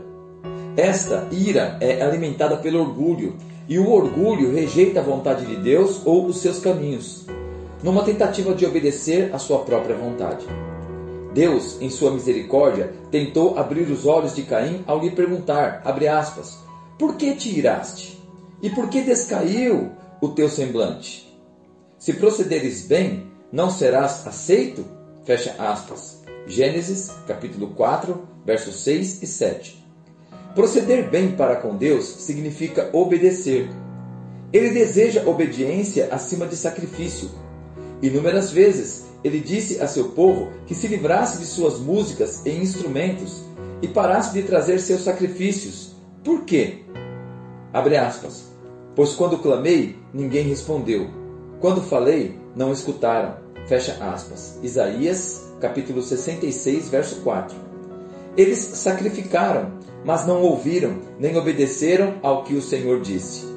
Esta 0.77 1.27
ira 1.31 1.77
é 1.79 2.01
alimentada 2.01 2.57
pelo 2.57 2.81
orgulho, 2.81 3.35
e 3.67 3.79
o 3.79 3.89
orgulho 3.89 4.53
rejeita 4.53 4.99
a 4.99 5.03
vontade 5.03 5.45
de 5.45 5.55
Deus 5.55 6.01
ou 6.05 6.27
os 6.27 6.39
seus 6.39 6.59
caminhos, 6.59 7.25
numa 7.81 8.03
tentativa 8.03 8.53
de 8.53 8.65
obedecer 8.65 9.33
à 9.33 9.39
sua 9.39 9.59
própria 9.59 9.95
vontade. 9.95 10.45
Deus, 11.35 11.81
em 11.81 11.89
sua 11.89 12.11
misericórdia, 12.11 12.93
tentou 13.11 13.59
abrir 13.59 13.91
os 13.91 14.05
olhos 14.05 14.33
de 14.33 14.43
Caim 14.43 14.85
ao 14.87 15.01
lhe 15.01 15.11
perguntar, 15.11 15.83
aspas, 15.85 16.57
por 16.97 17.17
que 17.17 17.35
te 17.35 17.59
iraste? 17.59 18.17
E 18.61 18.69
por 18.69 18.87
que 18.87 19.01
descaiu 19.01 19.91
o 20.21 20.29
teu 20.29 20.47
semblante? 20.47 21.37
Se 21.99 22.13
procederes 22.13 22.87
bem, 22.87 23.27
não 23.51 23.69
serás 23.69 24.25
aceito? 24.25 24.85
Fecha 25.25 25.53
aspas. 25.59 26.23
Gênesis, 26.47 27.11
capítulo 27.27 27.67
4, 27.75 28.17
versos 28.45 28.81
6 28.83 29.21
e 29.21 29.27
7. 29.27 29.85
Proceder 30.55 31.09
bem 31.09 31.33
para 31.33 31.57
com 31.57 31.75
Deus 31.75 32.05
significa 32.05 32.89
obedecer. 32.93 33.69
Ele 34.53 34.69
deseja 34.69 35.25
obediência 35.25 36.07
acima 36.13 36.47
de 36.47 36.55
sacrifício. 36.55 37.29
Inúmeras 38.01 38.51
vezes 38.51 39.04
ele 39.25 39.39
disse 39.39 39.81
a 39.81 39.87
seu 39.87 40.09
povo 40.09 40.51
que 40.65 40.73
se 40.73 40.87
livrasse 40.87 41.39
de 41.39 41.45
suas 41.45 41.79
músicas 41.79 42.45
e 42.45 42.51
instrumentos 42.51 43.43
e 43.81 43.87
parasse 43.87 44.33
de 44.33 44.43
trazer 44.43 44.79
seus 44.79 45.01
sacrifícios. 45.01 45.95
Por 46.23 46.45
quê? 46.45 46.85
Abre 47.73 47.97
aspas. 47.97 48.53
Pois 48.95 49.13
quando 49.13 49.39
clamei, 49.39 49.97
ninguém 50.13 50.47
respondeu 50.47 51.25
quando 51.65 51.81
falei, 51.81 52.37
não 52.55 52.71
escutaram. 52.71 53.37
Fecha 53.65 53.97
aspas. 53.99 54.59
Isaías, 54.61 55.51
capítulo 55.59 56.01
66, 56.01 56.89
verso 56.89 57.21
4. 57.21 57.55
Eles 58.37 58.59
sacrificaram, 58.59 59.71
mas 60.03 60.27
não 60.27 60.43
ouviram, 60.43 60.97
nem 61.17 61.35
obedeceram 61.35 62.19
ao 62.21 62.43
que 62.43 62.53
o 62.53 62.61
Senhor 62.61 63.01
disse. 63.01 63.47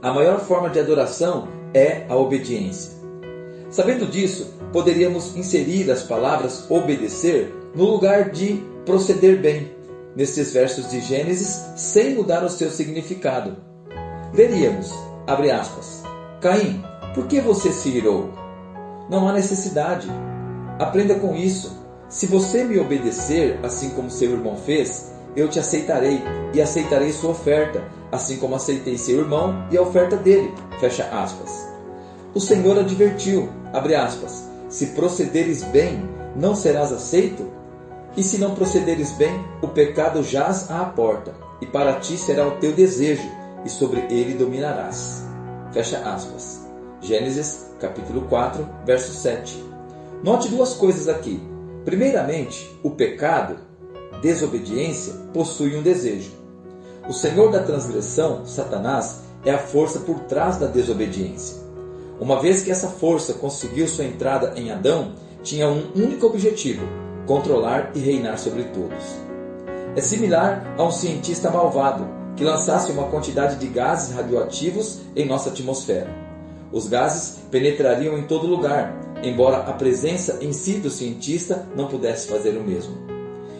A 0.00 0.12
maior 0.12 0.38
forma 0.38 0.70
de 0.70 0.78
adoração 0.78 1.48
é 1.72 2.04
a 2.08 2.14
obediência. 2.14 2.92
Sabendo 3.74 4.06
disso, 4.06 4.54
poderíamos 4.72 5.34
inserir 5.34 5.90
as 5.90 6.04
palavras 6.04 6.64
obedecer 6.70 7.52
no 7.74 7.86
lugar 7.86 8.30
de 8.30 8.62
proceder 8.86 9.40
bem, 9.40 9.68
nestes 10.14 10.52
versos 10.52 10.88
de 10.88 11.00
Gênesis, 11.00 11.60
sem 11.74 12.14
mudar 12.14 12.44
o 12.44 12.48
seu 12.48 12.70
significado. 12.70 13.56
Leríamos, 14.32 14.92
abre 15.26 15.50
aspas, 15.50 16.04
Caim, 16.40 16.84
por 17.16 17.26
que 17.26 17.40
você 17.40 17.72
se 17.72 17.88
irou? 17.88 18.32
Não 19.10 19.26
há 19.28 19.32
necessidade. 19.32 20.06
Aprenda 20.78 21.16
com 21.16 21.34
isso. 21.34 21.76
Se 22.08 22.26
você 22.26 22.62
me 22.62 22.78
obedecer, 22.78 23.58
assim 23.64 23.90
como 23.90 24.08
seu 24.08 24.30
irmão 24.30 24.56
fez, 24.56 25.10
eu 25.34 25.48
te 25.48 25.58
aceitarei 25.58 26.22
e 26.54 26.62
aceitarei 26.62 27.12
sua 27.12 27.30
oferta, 27.30 27.82
assim 28.12 28.36
como 28.36 28.54
aceitei 28.54 28.96
seu 28.96 29.18
irmão 29.18 29.66
e 29.72 29.76
a 29.76 29.82
oferta 29.82 30.16
dele. 30.16 30.54
Fecha 30.78 31.06
aspas. 31.06 31.73
O 32.34 32.40
Senhor 32.40 32.76
advertiu, 32.76 33.48
aspas, 33.72 34.50
se 34.68 34.86
procederes 34.86 35.62
bem, 35.62 36.02
não 36.34 36.56
serás 36.56 36.92
aceito? 36.92 37.48
E 38.16 38.24
se 38.24 38.38
não 38.38 38.56
procederes 38.56 39.12
bem, 39.12 39.40
o 39.62 39.68
pecado 39.68 40.20
jaz 40.24 40.68
à 40.68 40.84
porta, 40.84 41.32
e 41.60 41.66
para 41.66 42.00
ti 42.00 42.18
será 42.18 42.44
o 42.44 42.58
teu 42.58 42.72
desejo, 42.72 43.30
e 43.64 43.68
sobre 43.68 44.00
ele 44.10 44.34
dominarás. 44.34 45.22
Fecha 45.72 45.98
aspas. 45.98 46.66
Gênesis 47.00 47.72
capítulo 47.78 48.22
4, 48.22 48.68
verso 48.84 49.12
7. 49.12 49.64
Note 50.24 50.48
duas 50.48 50.74
coisas 50.74 51.06
aqui. 51.06 51.40
Primeiramente, 51.84 52.68
o 52.82 52.90
pecado, 52.90 53.58
desobediência, 54.20 55.12
possui 55.32 55.76
um 55.76 55.82
desejo. 55.82 56.32
O 57.08 57.12
senhor 57.12 57.52
da 57.52 57.62
transgressão, 57.62 58.44
Satanás, 58.44 59.20
é 59.44 59.52
a 59.52 59.58
força 59.58 60.00
por 60.00 60.20
trás 60.20 60.56
da 60.56 60.66
desobediência. 60.66 61.63
Uma 62.24 62.40
vez 62.40 62.62
que 62.62 62.70
essa 62.70 62.88
força 62.88 63.34
conseguiu 63.34 63.86
sua 63.86 64.06
entrada 64.06 64.54
em 64.56 64.72
Adão, 64.72 65.12
tinha 65.42 65.68
um 65.68 65.90
único 65.94 66.24
objetivo: 66.24 66.82
controlar 67.26 67.92
e 67.94 67.98
reinar 67.98 68.38
sobre 68.38 68.64
todos. 68.64 69.04
É 69.94 70.00
similar 70.00 70.74
a 70.78 70.84
um 70.84 70.90
cientista 70.90 71.50
malvado 71.50 72.08
que 72.34 72.42
lançasse 72.42 72.90
uma 72.90 73.08
quantidade 73.08 73.56
de 73.56 73.66
gases 73.66 74.14
radioativos 74.14 75.02
em 75.14 75.26
nossa 75.26 75.50
atmosfera. 75.50 76.08
Os 76.72 76.88
gases 76.88 77.40
penetrariam 77.50 78.16
em 78.16 78.22
todo 78.22 78.46
lugar, 78.46 78.98
embora 79.22 79.58
a 79.58 79.74
presença 79.74 80.38
em 80.40 80.54
si 80.54 80.78
do 80.78 80.88
cientista 80.88 81.66
não 81.76 81.88
pudesse 81.88 82.26
fazer 82.26 82.56
o 82.56 82.64
mesmo. 82.64 82.96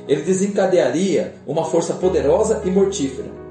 Ele 0.09 0.23
desencadearia 0.23 1.35
uma 1.47 1.66
força 1.66 1.92
poderosa 1.92 2.62
e 2.64 2.71
mortífera. 2.71 3.43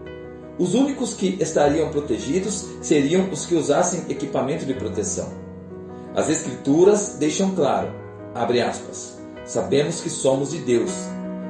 Os 0.57 0.75
únicos 0.75 1.15
que 1.15 1.37
estariam 1.41 1.89
protegidos 1.89 2.65
seriam 2.81 3.29
os 3.31 3.45
que 3.45 3.55
usassem 3.55 4.05
equipamento 4.09 4.65
de 4.65 4.75
proteção. 4.75 5.27
As 6.15 6.29
Escrituras 6.29 7.15
deixam 7.19 7.55
claro, 7.55 7.91
abre 8.35 8.61
aspas, 8.61 9.17
sabemos 9.45 10.01
que 10.01 10.11
somos 10.11 10.51
de 10.51 10.59
Deus 10.59 10.91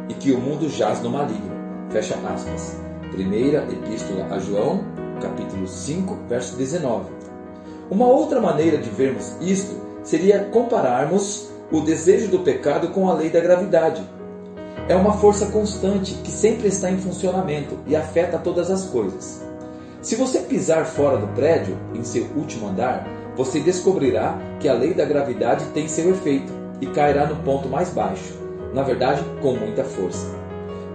e 0.07 0.13
que 0.13 0.31
o 0.31 0.39
mundo 0.39 0.69
jaz 0.69 1.01
no 1.01 1.10
maligno, 1.10 1.51
fecha 1.89 2.15
aspas. 2.15 2.77
Primeira 3.12 3.67
Epístola 3.72 4.25
a 4.31 4.39
João, 4.39 4.86
capítulo 5.22 5.67
5, 5.67 6.19
verso 6.29 6.55
19. 6.55 7.12
Uma 7.91 8.07
outra 8.07 8.39
maneira 8.39 8.77
de 8.77 8.89
vermos 8.89 9.33
isto 9.41 9.75
seria 10.03 10.45
compararmos 10.45 11.50
o 11.72 11.81
desejo 11.81 12.29
do 12.29 12.39
pecado 12.39 12.89
com 12.89 13.10
a 13.10 13.13
lei 13.13 13.29
da 13.29 13.39
gravidade. 13.39 14.01
É 14.87 14.95
uma 14.95 15.13
força 15.13 15.45
constante 15.47 16.13
que 16.15 16.31
sempre 16.31 16.67
está 16.67 16.91
em 16.91 16.97
funcionamento 16.97 17.77
e 17.87 17.95
afeta 17.95 18.37
todas 18.37 18.69
as 18.69 18.85
coisas. 18.85 19.41
Se 20.01 20.15
você 20.15 20.39
pisar 20.39 20.85
fora 20.85 21.17
do 21.17 21.27
prédio, 21.27 21.77
em 21.95 22.03
seu 22.03 22.25
último 22.35 22.67
andar, 22.67 23.07
você 23.37 23.59
descobrirá 23.59 24.37
que 24.59 24.67
a 24.67 24.73
lei 24.73 24.93
da 24.93 25.05
gravidade 25.05 25.65
tem 25.73 25.87
seu 25.87 26.11
efeito 26.11 26.51
e 26.81 26.87
cairá 26.87 27.25
no 27.25 27.37
ponto 27.37 27.69
mais 27.69 27.89
baixo, 27.89 28.33
na 28.73 28.83
verdade, 28.83 29.23
com 29.41 29.53
muita 29.53 29.83
força. 29.83 30.27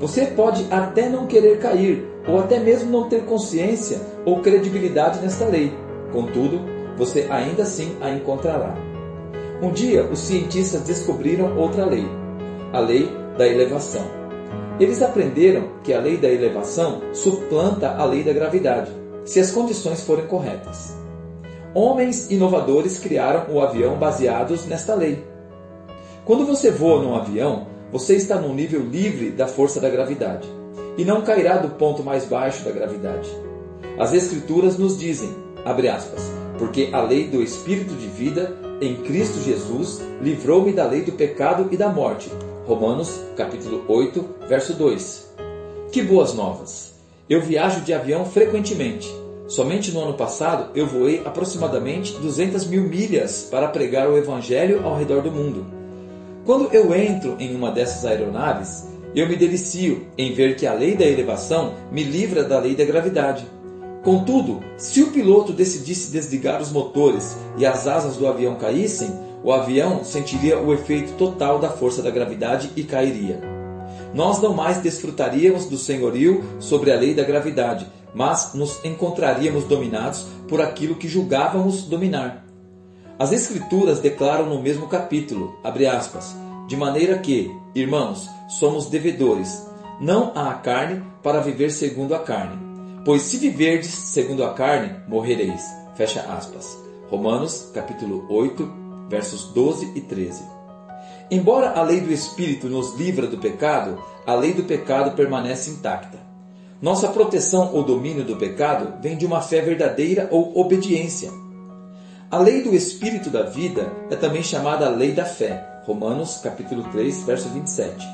Você 0.00 0.26
pode 0.26 0.66
até 0.70 1.08
não 1.08 1.26
querer 1.26 1.58
cair, 1.58 2.06
ou 2.28 2.38
até 2.38 2.60
mesmo 2.60 2.90
não 2.90 3.08
ter 3.08 3.24
consciência 3.24 3.98
ou 4.24 4.40
credibilidade 4.40 5.20
nesta 5.20 5.46
lei. 5.46 5.72
Contudo, 6.12 6.60
você 6.96 7.26
ainda 7.30 7.62
assim 7.62 7.96
a 8.00 8.10
encontrará. 8.10 8.74
Um 9.62 9.72
dia, 9.72 10.04
os 10.04 10.20
cientistas 10.20 10.82
descobriram 10.82 11.56
outra 11.56 11.84
lei, 11.86 12.06
a 12.72 12.80
lei 12.80 13.10
da 13.38 13.48
elevação. 13.48 14.04
Eles 14.78 15.00
aprenderam 15.00 15.70
que 15.82 15.94
a 15.94 16.00
lei 16.00 16.16
da 16.16 16.28
elevação 16.28 17.00
suplanta 17.14 17.90
a 17.96 18.04
lei 18.04 18.22
da 18.22 18.32
gravidade, 18.32 18.92
se 19.24 19.40
as 19.40 19.50
condições 19.50 20.02
forem 20.02 20.26
corretas. 20.26 20.96
Homens 21.74 22.30
inovadores 22.30 22.98
criaram 22.98 23.46
o 23.52 23.60
avião 23.60 23.96
baseados 23.96 24.66
nesta 24.66 24.94
lei. 24.94 25.24
Quando 26.24 26.44
você 26.44 26.70
voa 26.70 27.02
num 27.02 27.14
avião, 27.14 27.66
você 27.90 28.16
está 28.16 28.36
num 28.36 28.54
nível 28.54 28.82
livre 28.82 29.30
da 29.30 29.46
força 29.46 29.80
da 29.80 29.88
gravidade 29.88 30.48
e 30.96 31.04
não 31.04 31.22
cairá 31.22 31.56
do 31.56 31.70
ponto 31.70 32.02
mais 32.02 32.24
baixo 32.24 32.64
da 32.64 32.70
gravidade. 32.70 33.30
As 33.98 34.12
Escrituras 34.12 34.76
nos 34.76 34.98
dizem, 34.98 35.30
aspas, 35.64 36.30
porque 36.58 36.90
a 36.92 37.00
lei 37.02 37.28
do 37.28 37.42
Espírito 37.42 37.94
de 37.94 38.06
vida 38.06 38.56
em 38.80 38.96
Cristo 38.96 39.40
Jesus 39.40 40.00
livrou-me 40.20 40.72
da 40.72 40.86
lei 40.86 41.02
do 41.02 41.12
pecado 41.12 41.68
e 41.70 41.76
da 41.76 41.88
morte. 41.88 42.30
Romanos 42.68 43.22
capítulo 43.34 43.82
8, 43.88 44.22
verso 44.46 44.74
2. 44.74 45.26
Que 45.90 46.02
boas 46.02 46.34
novas! 46.34 46.92
Eu 47.26 47.40
viajo 47.40 47.80
de 47.80 47.94
avião 47.94 48.26
frequentemente. 48.26 49.10
Somente 49.46 49.90
no 49.90 50.02
ano 50.02 50.12
passado 50.12 50.70
eu 50.74 50.86
voei 50.86 51.22
aproximadamente 51.24 52.12
200 52.18 52.66
mil 52.66 52.82
milhas 52.82 53.48
para 53.50 53.68
pregar 53.68 54.06
o 54.10 54.18
Evangelho 54.18 54.84
ao 54.84 54.98
redor 54.98 55.22
do 55.22 55.32
mundo. 55.32 55.64
Quando 56.44 56.70
eu 56.74 56.94
entro 56.94 57.36
em 57.38 57.56
uma 57.56 57.70
dessas 57.70 58.04
aeronaves, 58.04 58.86
eu 59.14 59.26
me 59.26 59.36
delicio 59.36 60.06
em 60.18 60.34
ver 60.34 60.54
que 60.54 60.66
a 60.66 60.74
lei 60.74 60.94
da 60.94 61.06
elevação 61.06 61.72
me 61.90 62.02
livra 62.02 62.44
da 62.44 62.58
lei 62.58 62.76
da 62.76 62.84
gravidade. 62.84 63.46
Contudo, 64.04 64.60
se 64.76 65.02
o 65.02 65.10
piloto 65.10 65.54
decidisse 65.54 66.12
desligar 66.12 66.60
os 66.60 66.70
motores 66.70 67.34
e 67.56 67.64
as 67.64 67.86
asas 67.86 68.18
do 68.18 68.26
avião 68.26 68.56
caíssem, 68.56 69.10
o 69.42 69.52
avião 69.52 70.04
sentiria 70.04 70.58
o 70.58 70.72
efeito 70.72 71.12
total 71.12 71.58
da 71.58 71.70
força 71.70 72.02
da 72.02 72.10
gravidade 72.10 72.70
e 72.76 72.82
cairia. 72.82 73.40
Nós 74.12 74.40
não 74.40 74.54
mais 74.54 74.78
desfrutaríamos 74.78 75.66
do 75.66 75.76
senhorio 75.76 76.42
sobre 76.58 76.92
a 76.92 76.96
lei 76.96 77.14
da 77.14 77.22
gravidade, 77.22 77.86
mas 78.14 78.54
nos 78.54 78.84
encontraríamos 78.84 79.64
dominados 79.64 80.26
por 80.48 80.60
aquilo 80.60 80.96
que 80.96 81.08
julgávamos 81.08 81.82
dominar. 81.82 82.44
As 83.18 83.32
Escrituras 83.32 84.00
declaram 84.00 84.46
no 84.46 84.62
mesmo 84.62 84.86
capítulo, 84.86 85.54
aspas, 85.64 86.34
de 86.66 86.76
maneira 86.76 87.18
que, 87.18 87.50
irmãos, 87.74 88.28
somos 88.48 88.86
devedores, 88.86 89.66
não 90.00 90.32
à 90.34 90.54
carne, 90.54 91.02
para 91.22 91.40
viver 91.40 91.70
segundo 91.70 92.14
a 92.14 92.20
carne. 92.20 92.58
Pois 93.04 93.22
se 93.22 93.36
viverdes 93.36 93.90
segundo 93.90 94.44
a 94.44 94.52
carne, 94.52 94.94
morrereis. 95.08 95.62
Fecha 95.96 96.20
aspas. 96.20 96.78
Romanos, 97.10 97.70
capítulo 97.74 98.24
8, 98.30 98.87
versos 99.08 99.44
12 99.52 99.92
e 99.94 100.00
13. 100.00 100.42
Embora 101.30 101.72
a 101.72 101.82
lei 101.82 102.00
do 102.00 102.12
Espírito 102.12 102.68
nos 102.68 102.94
livra 102.94 103.26
do 103.26 103.38
pecado, 103.38 104.02
a 104.26 104.34
lei 104.34 104.52
do 104.52 104.64
pecado 104.64 105.14
permanece 105.14 105.70
intacta. 105.70 106.18
Nossa 106.80 107.08
proteção 107.08 107.74
ou 107.74 107.82
domínio 107.82 108.24
do 108.24 108.36
pecado 108.36 109.00
vem 109.02 109.16
de 109.16 109.26
uma 109.26 109.40
fé 109.40 109.60
verdadeira 109.60 110.28
ou 110.30 110.58
obediência. 110.58 111.30
A 112.30 112.38
lei 112.38 112.62
do 112.62 112.74
Espírito 112.74 113.30
da 113.30 113.42
vida 113.42 113.92
é 114.10 114.16
também 114.16 114.42
chamada 114.42 114.88
lei 114.88 115.12
da 115.12 115.24
fé. 115.24 115.82
Romanos 115.84 116.40
capítulo 116.42 116.84
3, 116.92 117.24
verso 117.24 117.48
27. 117.48 118.06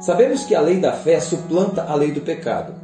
Sabemos 0.00 0.44
que 0.44 0.54
a 0.54 0.60
lei 0.60 0.78
da 0.78 0.92
fé 0.92 1.18
suplanta 1.18 1.82
a 1.82 1.94
lei 1.94 2.12
do 2.12 2.20
pecado. 2.20 2.74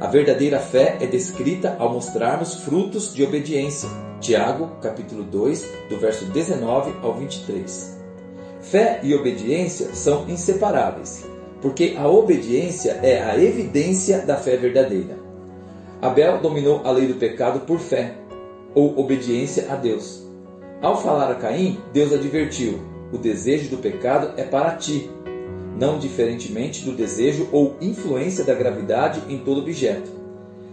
A 0.00 0.06
verdadeira 0.06 0.58
fé 0.58 0.96
é 1.00 1.06
descrita 1.06 1.76
ao 1.78 1.92
mostrarmos 1.92 2.54
frutos 2.54 3.14
de 3.14 3.22
obediência. 3.22 4.09
Tiago, 4.20 4.72
capítulo 4.82 5.24
2, 5.24 5.66
do 5.88 5.96
verso 5.96 6.26
19 6.26 6.92
ao 7.02 7.14
23. 7.14 7.98
Fé 8.60 9.00
e 9.02 9.14
obediência 9.14 9.94
são 9.94 10.28
inseparáveis, 10.28 11.26
porque 11.62 11.94
a 11.96 12.06
obediência 12.06 13.00
é 13.02 13.22
a 13.22 13.42
evidência 13.42 14.18
da 14.18 14.36
fé 14.36 14.58
verdadeira. 14.58 15.18
Abel 16.02 16.38
dominou 16.38 16.82
a 16.84 16.90
lei 16.90 17.06
do 17.06 17.14
pecado 17.14 17.60
por 17.60 17.78
fé, 17.78 18.18
ou 18.74 19.00
obediência 19.00 19.72
a 19.72 19.74
Deus. 19.74 20.22
Ao 20.82 21.00
falar 21.00 21.30
a 21.30 21.36
Caim, 21.36 21.80
Deus 21.90 22.12
advertiu: 22.12 22.78
o 23.10 23.16
desejo 23.16 23.70
do 23.70 23.78
pecado 23.78 24.34
é 24.36 24.44
para 24.44 24.76
ti, 24.76 25.10
não 25.78 25.98
diferentemente 25.98 26.84
do 26.84 26.92
desejo 26.92 27.48
ou 27.52 27.74
influência 27.80 28.44
da 28.44 28.54
gravidade 28.54 29.22
em 29.30 29.38
todo 29.38 29.62
objeto. 29.62 30.10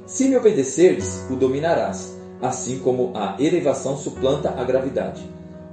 Se 0.06 0.28
me 0.28 0.36
obedecerdes, 0.36 1.26
o 1.30 1.36
dominarás, 1.38 2.17
assim 2.42 2.80
como 2.80 3.12
a 3.16 3.36
elevação 3.40 3.98
suplanta 3.98 4.50
a 4.50 4.64
gravidade. 4.64 5.22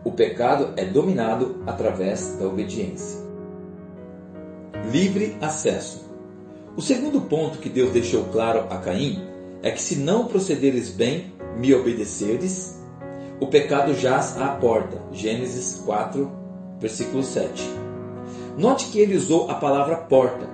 O 0.04 0.10
pecado 0.10 0.72
é 0.76 0.84
dominado 0.84 1.62
através 1.66 2.36
da 2.36 2.46
obediência. 2.46 3.20
Livre 4.90 5.36
acesso. 5.40 6.04
O 6.76 6.82
segundo 6.82 7.20
ponto 7.22 7.58
que 7.58 7.68
Deus 7.68 7.92
deixou 7.92 8.24
claro 8.24 8.66
a 8.70 8.78
Caim 8.78 9.22
é 9.62 9.70
que 9.70 9.80
se 9.80 9.96
não 9.96 10.26
procederes 10.26 10.90
bem, 10.90 11.32
me 11.56 11.74
obedeceres, 11.74 12.82
o 13.40 13.46
pecado 13.46 13.94
jaz 13.94 14.40
à 14.40 14.48
porta. 14.48 15.00
Gênesis 15.12 15.82
4, 15.84 16.30
versículo 16.78 17.22
7. 17.22 17.62
Note 18.58 18.86
que 18.86 19.00
ele 19.00 19.16
usou 19.16 19.50
a 19.50 19.54
palavra 19.54 19.96
porta. 19.96 20.48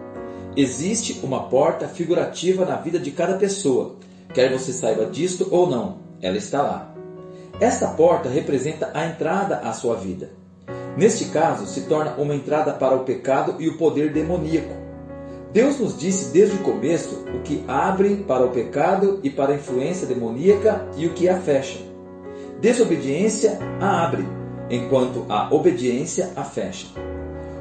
Existe 0.57 1.20
uma 1.23 1.49
porta 1.49 1.88
figurativa 1.88 2.64
na 2.64 2.77
vida 2.77 2.99
de 2.99 3.11
cada 3.11 3.35
pessoa, 3.35 3.96
quer 4.35 4.53
você 4.53 4.73
saiba 4.73 5.07
disto 5.07 5.49
ou 5.51 5.69
não, 5.69 5.99
ela 6.21 6.37
está 6.37 6.62
lá. 6.62 6.95
Esta 7.61 7.88
porta 7.88 8.29
representa 8.29 8.90
a 8.95 9.07
entrada 9.07 9.57
à 9.59 9.73
sua 9.73 9.97
vida. 9.97 10.31
Neste 10.97 11.27
caso, 11.27 11.66
se 11.66 11.83
torna 11.83 12.14
uma 12.14 12.35
entrada 12.35 12.73
para 12.73 12.97
o 12.97 13.05
pecado 13.05 13.57
e 13.59 13.69
o 13.69 13.77
poder 13.77 14.12
demoníaco. 14.12 14.75
Deus 15.53 15.79
nos 15.79 15.99
disse 15.99 16.33
desde 16.33 16.57
o 16.57 16.61
começo 16.61 17.25
o 17.35 17.40
que 17.40 17.64
abre 17.66 18.25
para 18.27 18.45
o 18.45 18.51
pecado 18.51 19.21
e 19.23 19.31
para 19.31 19.53
a 19.53 19.57
influência 19.57 20.07
demoníaca 20.07 20.88
e 20.97 21.07
o 21.07 21.12
que 21.12 21.29
a 21.29 21.38
fecha. 21.38 21.79
Desobediência 22.61 23.59
a 23.81 24.05
abre, 24.05 24.27
enquanto 24.69 25.27
a 25.29 25.53
obediência 25.53 26.31
a 26.37 26.45
fecha. 26.45 26.87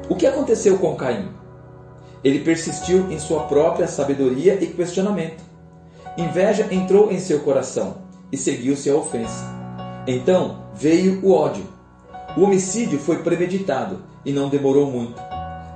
O 0.08 0.14
que 0.14 0.26
aconteceu 0.26 0.78
com 0.78 0.94
Caim? 0.94 1.28
Ele 2.22 2.40
persistiu 2.40 3.10
em 3.10 3.18
sua 3.18 3.44
própria 3.44 3.88
sabedoria 3.88 4.54
e 4.62 4.66
questionamento. 4.66 5.49
Inveja 6.16 6.68
entrou 6.70 7.10
em 7.10 7.18
seu 7.18 7.40
coração 7.40 7.98
e 8.32 8.36
seguiu-se 8.36 8.90
a 8.90 8.94
ofensa. 8.94 9.44
Então 10.06 10.64
veio 10.74 11.20
o 11.24 11.32
ódio. 11.32 11.64
O 12.36 12.42
homicídio 12.42 12.98
foi 12.98 13.22
premeditado 13.22 14.02
e 14.24 14.32
não 14.32 14.48
demorou 14.48 14.90
muito. 14.90 15.20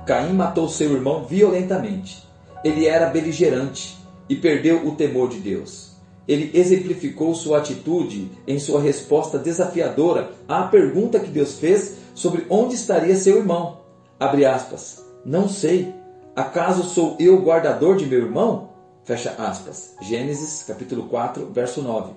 Caim 0.05 0.33
matou 0.33 0.69
seu 0.69 0.91
irmão 0.93 1.25
violentamente. 1.25 2.23
Ele 2.63 2.85
era 2.85 3.07
beligerante 3.07 3.97
e 4.29 4.35
perdeu 4.35 4.87
o 4.87 4.95
temor 4.95 5.29
de 5.29 5.39
Deus. 5.39 5.95
Ele 6.27 6.51
exemplificou 6.53 7.35
sua 7.35 7.59
atitude 7.59 8.31
em 8.47 8.57
sua 8.57 8.81
resposta 8.81 9.37
desafiadora 9.37 10.31
à 10.47 10.63
pergunta 10.63 11.19
que 11.19 11.29
Deus 11.29 11.59
fez 11.59 11.97
sobre 12.15 12.45
onde 12.49 12.75
estaria 12.75 13.15
seu 13.15 13.37
irmão. 13.37 13.81
Abre 14.19 14.45
aspas. 14.45 15.05
Não 15.23 15.47
sei. 15.47 15.93
Acaso 16.35 16.83
sou 16.83 17.15
eu 17.19 17.41
guardador 17.41 17.95
de 17.95 18.05
meu 18.05 18.19
irmão? 18.19 18.74
Fecha 19.05 19.35
aspas. 19.37 19.93
Gênesis 20.01 20.63
capítulo 20.63 21.03
4, 21.03 21.51
verso 21.53 21.81
9. 21.81 22.13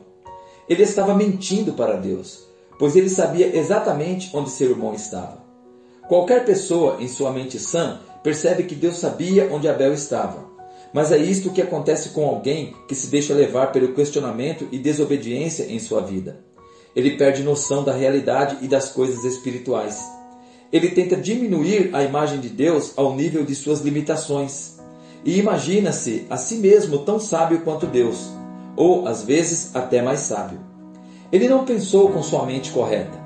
Ele 0.66 0.82
estava 0.82 1.14
mentindo 1.14 1.74
para 1.74 1.96
Deus, 1.96 2.48
pois 2.78 2.96
ele 2.96 3.10
sabia 3.10 3.54
exatamente 3.54 4.30
onde 4.34 4.48
seu 4.48 4.70
irmão 4.70 4.94
estava. 4.94 5.44
Qualquer 6.08 6.46
pessoa 6.46 6.96
em 6.98 7.06
sua 7.06 7.30
mente 7.30 7.58
sã 7.58 8.00
percebe 8.22 8.62
que 8.62 8.74
Deus 8.74 8.96
sabia 8.96 9.50
onde 9.52 9.68
Abel 9.68 9.92
estava. 9.92 10.48
Mas 10.92 11.12
é 11.12 11.18
isto 11.18 11.50
que 11.50 11.60
acontece 11.60 12.08
com 12.10 12.26
alguém 12.26 12.74
que 12.88 12.94
se 12.94 13.08
deixa 13.08 13.34
levar 13.34 13.70
pelo 13.70 13.92
questionamento 13.92 14.66
e 14.72 14.78
desobediência 14.78 15.64
em 15.64 15.78
sua 15.78 16.00
vida. 16.00 16.40
Ele 16.96 17.18
perde 17.18 17.42
noção 17.42 17.84
da 17.84 17.92
realidade 17.92 18.56
e 18.62 18.66
das 18.66 18.88
coisas 18.88 19.24
espirituais 19.24 20.02
ele 20.70 20.90
tenta 20.90 21.16
diminuir 21.16 21.90
a 21.94 22.02
imagem 22.02 22.40
de 22.40 22.48
Deus 22.48 22.92
ao 22.96 23.16
nível 23.16 23.44
de 23.44 23.54
suas 23.54 23.80
limitações 23.80 24.77
e 25.24 25.38
imagina-se 25.38 26.26
a 26.30 26.36
si 26.36 26.56
mesmo 26.56 26.98
tão 26.98 27.18
sábio 27.18 27.60
quanto 27.60 27.86
Deus, 27.86 28.30
ou 28.76 29.06
às 29.06 29.22
vezes 29.22 29.74
até 29.74 30.00
mais 30.00 30.20
sábio. 30.20 30.58
Ele 31.30 31.48
não 31.48 31.64
pensou 31.64 32.10
com 32.10 32.22
sua 32.22 32.46
mente 32.46 32.70
correta. 32.70 33.18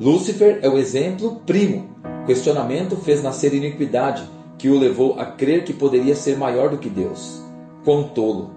Lúcifer 0.00 0.60
é 0.62 0.68
o 0.68 0.78
exemplo 0.78 1.40
primo. 1.46 1.88
Questionamento 2.26 2.96
fez 2.96 3.22
nascer 3.22 3.54
iniquidade, 3.54 4.22
que 4.58 4.68
o 4.68 4.78
levou 4.78 5.18
a 5.18 5.26
crer 5.26 5.64
que 5.64 5.72
poderia 5.72 6.14
ser 6.14 6.36
maior 6.36 6.70
do 6.70 6.78
que 6.78 6.88
Deus. 6.88 7.42
Quão 7.84 8.04
tolo! 8.04 8.50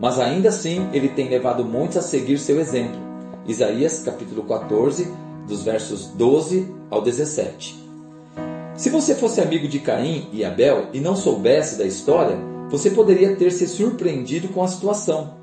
Mas 0.00 0.18
ainda 0.18 0.50
assim 0.50 0.88
ele 0.92 1.08
tem 1.08 1.28
levado 1.28 1.64
muitos 1.64 1.96
a 1.96 2.02
seguir 2.02 2.38
seu 2.38 2.60
exemplo. 2.60 3.00
Isaías 3.46 4.02
capítulo 4.02 4.44
14, 4.44 5.10
dos 5.46 5.62
versos 5.62 6.08
12 6.08 6.72
ao 6.90 7.00
17. 7.02 7.77
Se 8.78 8.90
você 8.90 9.12
fosse 9.12 9.40
amigo 9.40 9.66
de 9.66 9.80
Caim 9.80 10.28
e 10.32 10.44
Abel 10.44 10.90
e 10.92 11.00
não 11.00 11.16
soubesse 11.16 11.76
da 11.76 11.84
história, 11.84 12.38
você 12.70 12.92
poderia 12.92 13.34
ter 13.34 13.50
se 13.50 13.66
surpreendido 13.66 14.46
com 14.50 14.62
a 14.62 14.68
situação. 14.68 15.34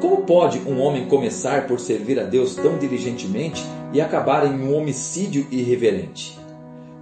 Como 0.00 0.18
pode 0.18 0.60
um 0.60 0.80
homem 0.80 1.08
começar 1.08 1.66
por 1.66 1.80
servir 1.80 2.20
a 2.20 2.22
Deus 2.22 2.54
tão 2.54 2.78
diligentemente 2.78 3.64
e 3.92 4.00
acabar 4.00 4.46
em 4.46 4.62
um 4.62 4.76
homicídio 4.76 5.48
irreverente? 5.50 6.38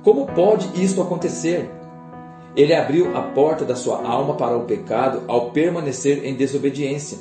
Como 0.02 0.24
pode 0.28 0.83
isso 0.83 1.02
acontecer? 1.02 1.68
Ele 2.57 2.74
abriu 2.74 3.14
a 3.14 3.20
porta 3.20 3.62
da 3.62 3.76
sua 3.76 4.02
alma 4.09 4.37
para 4.37 4.57
o 4.57 4.64
pecado 4.64 5.24
ao 5.28 5.50
permanecer 5.50 6.24
em 6.24 6.35
desobediência. 6.35 7.18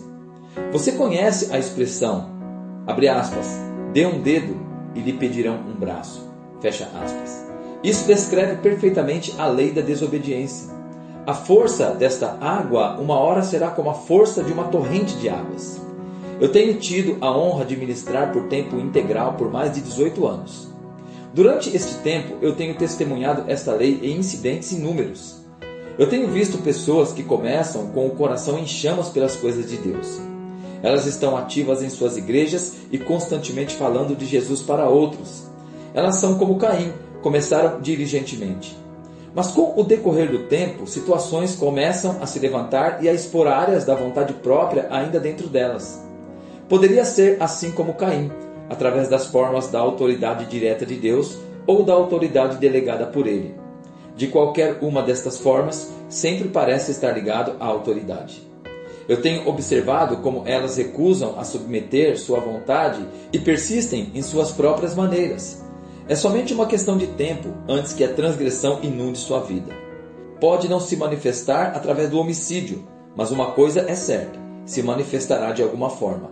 Você 0.71 0.93
conhece 0.93 1.53
a 1.53 1.60
expressão, 1.60 2.31
abre 2.88 3.10
aspas, 3.10 3.60
dê 3.91 4.05
um 4.05 4.21
dedo 4.21 4.55
e 4.95 5.01
lhe 5.01 5.12
pedirão 5.12 5.60
um 5.67 5.77
braço, 5.77 6.25
fecha 6.62 6.89
aspas. 7.03 7.46
Isso 7.83 8.07
descreve 8.07 8.57
perfeitamente 8.57 9.33
a 9.37 9.47
lei 9.47 9.71
da 9.71 9.81
desobediência. 9.81 10.75
A 11.25 11.33
força 11.33 11.91
desta 11.91 12.37
água 12.39 12.97
uma 12.99 13.19
hora 13.19 13.43
será 13.43 13.69
como 13.69 13.89
a 13.89 13.93
força 13.93 14.43
de 14.43 14.51
uma 14.51 14.65
torrente 14.65 15.15
de 15.17 15.29
águas. 15.29 15.79
Eu 16.39 16.51
tenho 16.51 16.75
tido 16.75 17.17
a 17.19 17.35
honra 17.35 17.65
de 17.65 17.75
ministrar 17.75 18.31
por 18.31 18.43
tempo 18.47 18.77
integral 18.77 19.33
por 19.33 19.51
mais 19.51 19.73
de 19.73 19.81
18 19.81 20.25
anos. 20.25 20.67
Durante 21.33 21.75
este 21.75 21.95
tempo, 21.95 22.37
eu 22.41 22.55
tenho 22.55 22.75
testemunhado 22.75 23.43
esta 23.47 23.73
lei 23.73 23.99
em 24.01 24.17
incidentes 24.17 24.71
inúmeros. 24.71 25.37
Eu 25.97 26.07
tenho 26.07 26.27
visto 26.27 26.59
pessoas 26.59 27.11
que 27.11 27.23
começam 27.23 27.87
com 27.87 28.07
o 28.07 28.11
coração 28.11 28.57
em 28.57 28.65
chamas 28.65 29.09
pelas 29.09 29.35
coisas 29.35 29.69
de 29.69 29.77
Deus. 29.77 30.19
Elas 30.81 31.05
estão 31.05 31.35
ativas 31.35 31.81
em 31.81 31.89
suas 31.89 32.17
igrejas 32.17 32.75
e 32.91 32.97
constantemente 32.97 33.75
falando 33.75 34.15
de 34.15 34.25
Jesus 34.25 34.61
para 34.61 34.87
outros. 34.87 35.43
Elas 35.93 36.15
são 36.15 36.37
como 36.37 36.57
Caim, 36.57 36.93
começaram 37.21 37.82
diligentemente. 37.82 38.77
Mas 39.34 39.47
com 39.51 39.80
o 39.80 39.84
decorrer 39.84 40.32
do 40.32 40.43
tempo, 40.47 40.88
situações 40.88 41.56
começam 41.56 42.17
a 42.21 42.25
se 42.25 42.39
levantar 42.39 43.03
e 43.03 43.10
a 43.10 43.13
expor 43.13 43.47
áreas 43.47 43.86
da 43.86 43.93
vontade 43.93 44.34
própria 44.34 44.88
ainda 44.89 45.19
dentro 45.19 45.47
delas. 45.47 46.03
Poderia 46.67 47.06
ser 47.06 47.38
assim 47.39 47.71
como 47.71 47.93
Caim, 47.93 48.32
através 48.69 49.08
das 49.08 49.27
formas 49.27 49.67
da 49.67 49.80
autoridade 49.80 50.45
direta 50.45 50.86
de 50.86 50.95
Deus 50.95 51.38
ou 51.65 51.84
da 51.84 51.93
autoridade 51.93 52.58
delegada 52.58 53.06
por 53.06 53.27
ele. 53.27 53.56
De 54.15 54.27
qualquer 54.27 54.80
uma 54.82 55.03
destas 55.03 55.38
formas, 55.38 55.91
sempre 56.10 56.47
parece 56.47 56.91
estar 56.91 57.12
ligado 57.12 57.56
à 57.60 57.65
autoridade. 57.67 58.41
Eu 59.08 59.21
tenho 59.21 59.47
observado 59.47 60.17
como 60.17 60.43
elas 60.45 60.75
recusam 60.75 61.39
a 61.39 61.43
submeter 61.43 62.19
sua 62.19 62.39
vontade 62.39 63.06
e 63.32 63.39
persistem 63.39 64.12
em 64.13 64.21
suas 64.21 64.51
próprias 64.51 64.95
maneiras, 64.95 65.63
é 66.09 66.15
somente 66.15 66.53
uma 66.53 66.65
questão 66.65 66.97
de 66.97 67.07
tempo 67.07 67.49
antes 67.67 67.93
que 67.93 68.03
a 68.03 68.13
transgressão 68.13 68.79
inunde 68.81 69.17
sua 69.17 69.41
vida. 69.41 69.73
Pode 70.39 70.69
não 70.69 70.79
se 70.79 70.95
manifestar 70.95 71.75
através 71.75 72.09
do 72.09 72.19
homicídio, 72.19 72.87
mas 73.15 73.31
uma 73.31 73.51
coisa 73.51 73.81
é 73.81 73.95
certa: 73.95 74.39
se 74.65 74.81
manifestará 74.81 75.51
de 75.51 75.61
alguma 75.61 75.89
forma. 75.89 76.31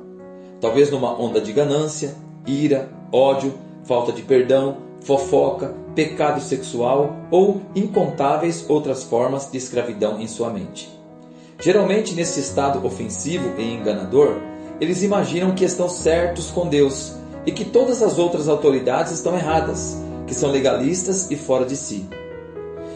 Talvez 0.61 0.89
numa 0.89 1.19
onda 1.19 1.41
de 1.41 1.51
ganância, 1.51 2.15
ira, 2.47 2.89
ódio, 3.11 3.53
falta 3.83 4.11
de 4.11 4.21
perdão, 4.21 4.77
fofoca, 5.01 5.75
pecado 5.93 6.41
sexual 6.41 7.15
ou 7.29 7.61
incontáveis 7.75 8.65
outras 8.69 9.03
formas 9.03 9.51
de 9.51 9.57
escravidão 9.57 10.21
em 10.21 10.27
sua 10.27 10.49
mente. 10.49 10.89
Geralmente, 11.59 12.13
nesse 12.13 12.39
estado 12.39 12.85
ofensivo 12.85 13.59
e 13.59 13.73
enganador, 13.73 14.37
eles 14.79 15.03
imaginam 15.03 15.55
que 15.55 15.63
estão 15.63 15.87
certos 15.87 16.51
com 16.51 16.67
Deus 16.67 17.13
e 17.45 17.51
que 17.51 17.65
todas 17.65 18.01
as 18.01 18.17
outras 18.17 18.49
autoridades 18.49 19.13
estão 19.13 19.35
erradas, 19.35 19.97
que 20.25 20.33
são 20.33 20.51
legalistas 20.51 21.29
e 21.29 21.35
fora 21.35 21.65
de 21.65 21.75
si. 21.75 22.07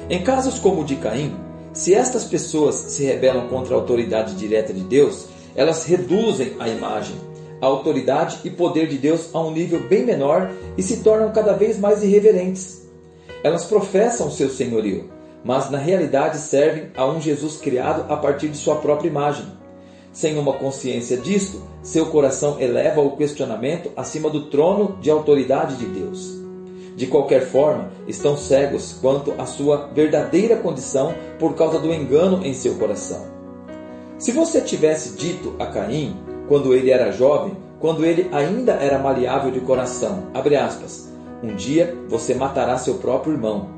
Em 0.09 0.23
casos 0.23 0.57
como 0.57 0.81
o 0.81 0.85
de 0.85 0.95
Caim, 0.95 1.35
se 1.73 1.93
estas 1.93 2.23
pessoas 2.23 2.75
se 2.75 3.03
rebelam 3.03 3.47
contra 3.47 3.75
a 3.75 3.77
autoridade 3.77 4.35
direta 4.35 4.73
de 4.73 4.81
Deus, 4.81 5.27
elas 5.55 5.85
reduzem 5.85 6.55
a 6.59 6.67
imagem, 6.67 7.15
a 7.61 7.65
autoridade 7.67 8.39
e 8.43 8.49
poder 8.49 8.87
de 8.87 8.97
Deus 8.97 9.29
a 9.33 9.39
um 9.39 9.51
nível 9.51 9.81
bem 9.87 10.03
menor 10.03 10.51
e 10.77 10.81
se 10.81 11.03
tornam 11.03 11.31
cada 11.31 11.53
vez 11.53 11.77
mais 11.77 12.03
irreverentes. 12.03 12.87
Elas 13.43 13.65
professam 13.65 14.31
seu 14.31 14.49
senhorio, 14.49 15.09
mas 15.43 15.69
na 15.69 15.77
realidade 15.77 16.37
servem 16.37 16.91
a 16.97 17.05
um 17.05 17.21
Jesus 17.21 17.57
criado 17.57 18.11
a 18.11 18.17
partir 18.17 18.47
de 18.47 18.57
sua 18.57 18.75
própria 18.77 19.09
imagem 19.09 19.58
sem 20.19 20.37
uma 20.37 20.51
consciência 20.51 21.15
disto, 21.15 21.61
seu 21.81 22.07
coração 22.07 22.59
eleva 22.59 22.99
o 22.99 23.15
questionamento 23.15 23.89
acima 23.95 24.29
do 24.29 24.47
trono 24.47 24.97
de 24.99 25.09
autoridade 25.09 25.77
de 25.77 25.85
Deus. 25.85 26.37
De 26.93 27.07
qualquer 27.07 27.47
forma, 27.47 27.93
estão 28.05 28.35
cegos 28.35 28.97
quanto 29.01 29.33
à 29.37 29.45
sua 29.45 29.89
verdadeira 29.93 30.57
condição 30.57 31.15
por 31.39 31.55
causa 31.55 31.79
do 31.79 31.93
engano 31.93 32.45
em 32.45 32.53
seu 32.53 32.75
coração. 32.75 33.27
Se 34.17 34.33
você 34.33 34.59
tivesse 34.59 35.15
dito 35.15 35.55
a 35.57 35.67
Caim, 35.67 36.17
quando 36.49 36.73
ele 36.73 36.91
era 36.91 37.13
jovem, 37.13 37.55
quando 37.79 38.03
ele 38.03 38.27
ainda 38.33 38.73
era 38.73 38.99
maleável 38.99 39.51
de 39.51 39.61
coração, 39.61 40.23
aspas, 40.33 41.09
um 41.41 41.55
dia 41.55 41.95
você 42.09 42.33
matará 42.33 42.77
seu 42.77 42.95
próprio 42.95 43.31
irmão, 43.31 43.69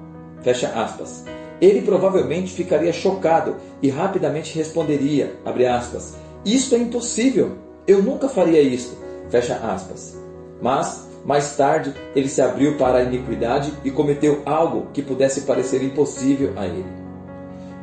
fecha 0.41 0.69
aspas, 0.69 1.23
ele 1.61 1.83
provavelmente 1.83 2.51
ficaria 2.51 2.91
chocado 2.91 3.57
e 3.83 3.89
rapidamente 3.91 4.57
responderia, 4.57 5.35
aspas, 5.45 6.15
isto 6.45 6.75
é 6.75 6.77
impossível, 6.79 7.57
eu 7.87 8.01
nunca 8.01 8.27
faria 8.27 8.61
isto, 8.61 8.97
fecha 9.29 9.55
aspas. 9.55 10.17
Mas, 10.61 11.07
mais 11.25 11.55
tarde, 11.55 11.93
ele 12.15 12.27
se 12.27 12.41
abriu 12.41 12.77
para 12.77 12.99
a 12.99 13.03
iniquidade 13.03 13.73
e 13.83 13.91
cometeu 13.91 14.41
algo 14.45 14.87
que 14.93 15.01
pudesse 15.01 15.41
parecer 15.41 15.83
impossível 15.83 16.53
a 16.55 16.65
ele. 16.65 17.01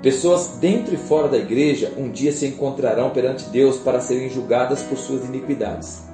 Pessoas 0.02 0.58
dentro 0.60 0.94
e 0.94 0.96
fora 0.96 1.28
da 1.28 1.38
igreja 1.38 1.92
um 1.96 2.10
dia 2.10 2.32
se 2.32 2.46
encontrarão 2.46 3.10
perante 3.10 3.48
Deus 3.50 3.76
para 3.78 4.00
serem 4.00 4.30
julgadas 4.30 4.82
por 4.82 4.96
suas 4.96 5.24
iniquidades. 5.24 6.04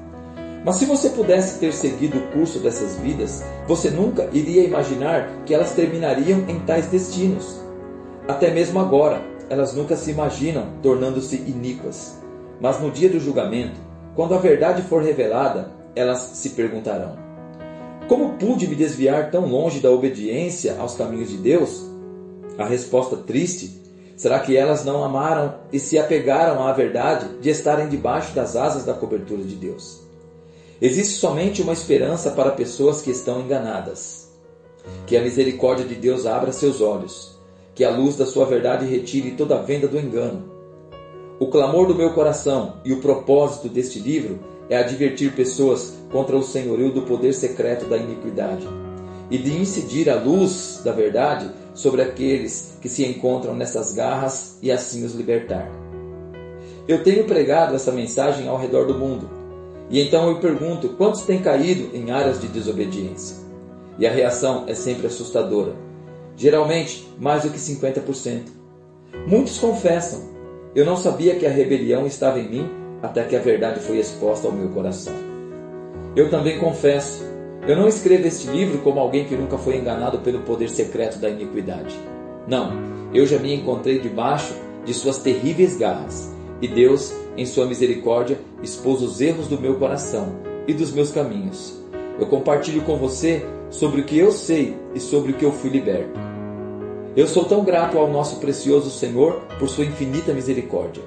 Mas 0.65 0.77
se 0.77 0.87
você 0.87 1.11
pudesse 1.11 1.59
ter 1.59 1.75
seguido 1.75 2.19
o 2.19 2.27
curso 2.29 2.59
dessas 2.61 2.97
vidas, 2.97 3.45
você 3.69 3.91
nunca 3.91 4.29
iria 4.33 4.65
imaginar 4.65 5.29
que 5.45 5.53
elas 5.55 5.73
terminariam 5.73 6.45
em 6.49 6.59
tais 6.61 6.87
destinos. 6.87 7.61
Até 8.27 8.51
mesmo 8.51 8.81
agora, 8.81 9.23
elas 9.51 9.75
nunca 9.75 9.95
se 9.95 10.11
imaginam 10.11 10.69
tornando-se 10.83 11.37
iníquas. 11.37 12.24
Mas 12.61 12.81
no 12.81 12.91
dia 12.91 13.09
do 13.09 13.21
julgamento, 13.21 13.81
quando 14.15 14.35
a 14.35 14.39
verdade 14.39 14.83
for 14.83 15.03
revelada, 15.03 15.71
elas 15.95 16.19
se 16.35 16.51
perguntarão: 16.51 17.17
Como 18.09 18.35
pude 18.35 18.67
me 18.67 18.75
desviar 18.75 19.31
tão 19.31 19.47
longe 19.47 19.81
da 19.81 19.91
obediência 19.91 20.77
aos 20.79 20.95
caminhos 20.95 21.31
de 21.31 21.37
Deus? 21.37 21.85
A 22.59 22.65
resposta 22.65 23.17
triste 23.17 23.83
será 24.17 24.39
que 24.39 24.57
elas 24.57 24.85
não 24.85 25.03
amaram 25.03 25.55
e 25.73 25.81
se 25.81 25.99
apegaram 25.99 26.63
à 26.63 26.73
verdade 26.73 27.39
de 27.41 27.51
estarem 27.51 27.89
debaixo 27.89 28.35
das 28.35 28.55
asas 28.55 28.85
da 28.85 28.95
cobertura 28.95 29.43
de 29.43 29.57
Deus. 29.57 30.01
Existe 30.81 31.15
somente 31.15 31.63
uma 31.63 31.73
esperança 31.73 32.31
para 32.31 32.53
pessoas 32.53 33.01
que 33.01 33.11
estão 33.11 33.41
enganadas. 33.41 34.29
Que 35.07 35.17
a 35.17 35.23
misericórdia 35.23 35.85
de 35.85 35.95
Deus 35.95 36.27
abra 36.27 36.53
seus 36.53 36.81
olhos, 36.81 37.39
que 37.75 37.85
a 37.85 37.91
luz 37.91 38.17
da 38.17 38.27
sua 38.27 38.45
verdade 38.45 38.87
retire 38.87 39.33
toda 39.33 39.57
a 39.57 39.63
venda 39.63 39.89
do 39.89 39.99
engano. 39.99 40.54
O 41.39 41.49
clamor 41.49 41.87
do 41.89 41.95
meu 41.95 42.13
coração 42.13 42.75
e 42.85 42.93
o 42.93 43.01
propósito 43.01 43.69
deste 43.69 43.99
livro 43.99 44.39
é 44.69 44.77
advertir 44.77 45.35
pessoas 45.35 45.95
contra 46.11 46.37
o 46.37 46.43
senhorio 46.43 46.93
do 46.93 47.03
poder 47.03 47.33
secreto 47.33 47.87
da 47.87 47.97
iniquidade 47.97 48.69
e 49.31 49.39
de 49.39 49.53
incidir 49.53 50.09
a 50.09 50.15
luz 50.15 50.81
da 50.85 50.93
verdade 50.93 51.51
sobre 51.75 52.03
aqueles 52.03 52.79
que 52.81 52.89
se 52.89 53.05
encontram 53.05 53.55
nessas 53.55 53.93
garras 53.93 54.59
e 54.63 54.71
assim 54.71 55.05
os 55.05 55.15
libertar. 55.15 55.69
Eu 56.87 57.03
tenho 57.03 57.25
pregado 57.25 57.75
essa 57.75 57.91
mensagem 57.91 58.47
ao 58.47 58.59
redor 58.59 58.87
do 58.87 58.95
mundo 58.95 59.29
e 59.91 60.01
então 60.01 60.29
eu 60.29 60.39
pergunto 60.39 60.91
quantos 60.91 61.23
têm 61.23 61.43
caído 61.43 61.95
em 61.97 62.11
áreas 62.11 62.41
de 62.41 62.47
desobediência. 62.47 63.37
E 63.99 64.07
a 64.07 64.11
reação 64.11 64.65
é 64.67 64.75
sempre 64.75 65.07
assustadora. 65.07 65.75
Geralmente, 66.37 67.09
mais 67.19 67.43
do 67.43 67.51
que 67.51 67.59
50%. 67.59 68.43
Muitos 69.27 69.59
confessam: 69.59 70.34
Eu 70.75 70.85
não 70.85 70.97
sabia 70.97 71.37
que 71.37 71.47
a 71.47 71.51
rebelião 71.51 72.05
estava 72.05 72.41
em 72.41 72.49
mim 72.49 72.69
até 73.01 73.23
que 73.23 73.37
a 73.37 73.39
verdade 73.39 73.79
foi 73.79 73.99
exposta 73.99 74.49
ao 74.49 74.53
meu 74.53 74.69
coração. 74.71 75.15
Eu 76.17 76.29
também 76.31 76.59
confesso: 76.59 77.25
Eu 77.69 77.77
não 77.77 77.87
escrevo 77.87 78.27
este 78.27 78.49
livro 78.49 78.79
como 78.79 78.99
alguém 78.99 79.25
que 79.25 79.37
nunca 79.37 79.57
foi 79.57 79.77
enganado 79.77 80.19
pelo 80.19 80.41
poder 80.41 80.69
secreto 80.69 81.19
da 81.19 81.31
iniquidade. 81.31 81.95
Não, 82.49 82.73
eu 83.15 83.25
já 83.25 83.39
me 83.39 83.55
encontrei 83.55 84.01
debaixo 84.01 84.53
de 84.85 84.93
suas 84.93 85.19
terríveis 85.19 85.77
garras 85.77 86.35
e 86.61 86.67
Deus, 86.67 87.15
em 87.37 87.47
sua 87.47 87.67
misericórdia, 87.67 88.39
expôs 88.61 89.01
os 89.01 89.21
erros 89.21 89.47
do 89.47 89.61
meu 89.61 89.77
coração 89.77 90.35
e 90.67 90.75
dos 90.75 90.93
meus 90.93 91.13
caminhos. 91.13 91.81
Eu 92.19 92.27
compartilho 92.27 92.83
com 92.83 92.97
você 92.97 93.47
sobre 93.71 94.01
o 94.01 94.05
que 94.05 94.19
eu 94.19 94.33
sei 94.33 94.75
e 94.93 94.99
sobre 94.99 95.33
o 95.33 95.35
que 95.37 95.45
eu 95.45 95.53
fui 95.53 95.71
liberto. 95.71 96.24
Eu 97.17 97.29
sou 97.29 97.45
tão 97.45 97.63
grato 97.63 97.97
ao 97.97 98.11
nosso 98.11 98.41
precioso 98.41 98.91
Senhor 98.91 99.41
por 99.57 99.69
sua 99.69 99.85
infinita 99.85 100.33
misericórdia. 100.33 101.01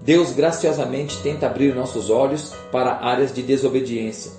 Deus 0.00 0.32
graciosamente 0.32 1.22
tenta 1.22 1.46
abrir 1.46 1.72
nossos 1.76 2.10
olhos 2.10 2.52
para 2.72 2.98
áreas 3.06 3.32
de 3.32 3.40
desobediência. 3.42 4.32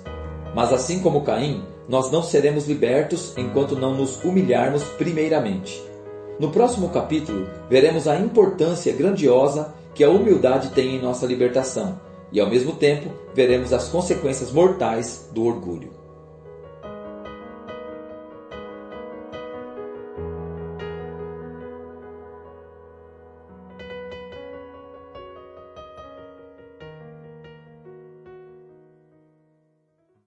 Mas 0.54 0.74
assim 0.74 1.00
como 1.00 1.22
Caim, 1.22 1.64
nós 1.88 2.10
não 2.10 2.22
seremos 2.22 2.66
libertos 2.68 3.32
enquanto 3.38 3.74
não 3.76 3.94
nos 3.94 4.22
humilharmos 4.22 4.84
primeiramente. 4.98 5.82
No 6.38 6.50
próximo 6.50 6.90
capítulo, 6.90 7.48
veremos 7.70 8.06
a 8.06 8.18
importância 8.18 8.92
grandiosa 8.92 9.74
que 9.94 10.04
a 10.04 10.10
humildade 10.10 10.68
tem 10.70 10.96
em 10.96 11.00
nossa 11.00 11.24
libertação 11.24 11.98
e, 12.30 12.38
ao 12.38 12.50
mesmo 12.50 12.72
tempo, 12.72 13.10
veremos 13.34 13.72
as 13.72 13.88
consequências 13.88 14.52
mortais 14.52 15.30
do 15.32 15.46
orgulho. 15.46 15.99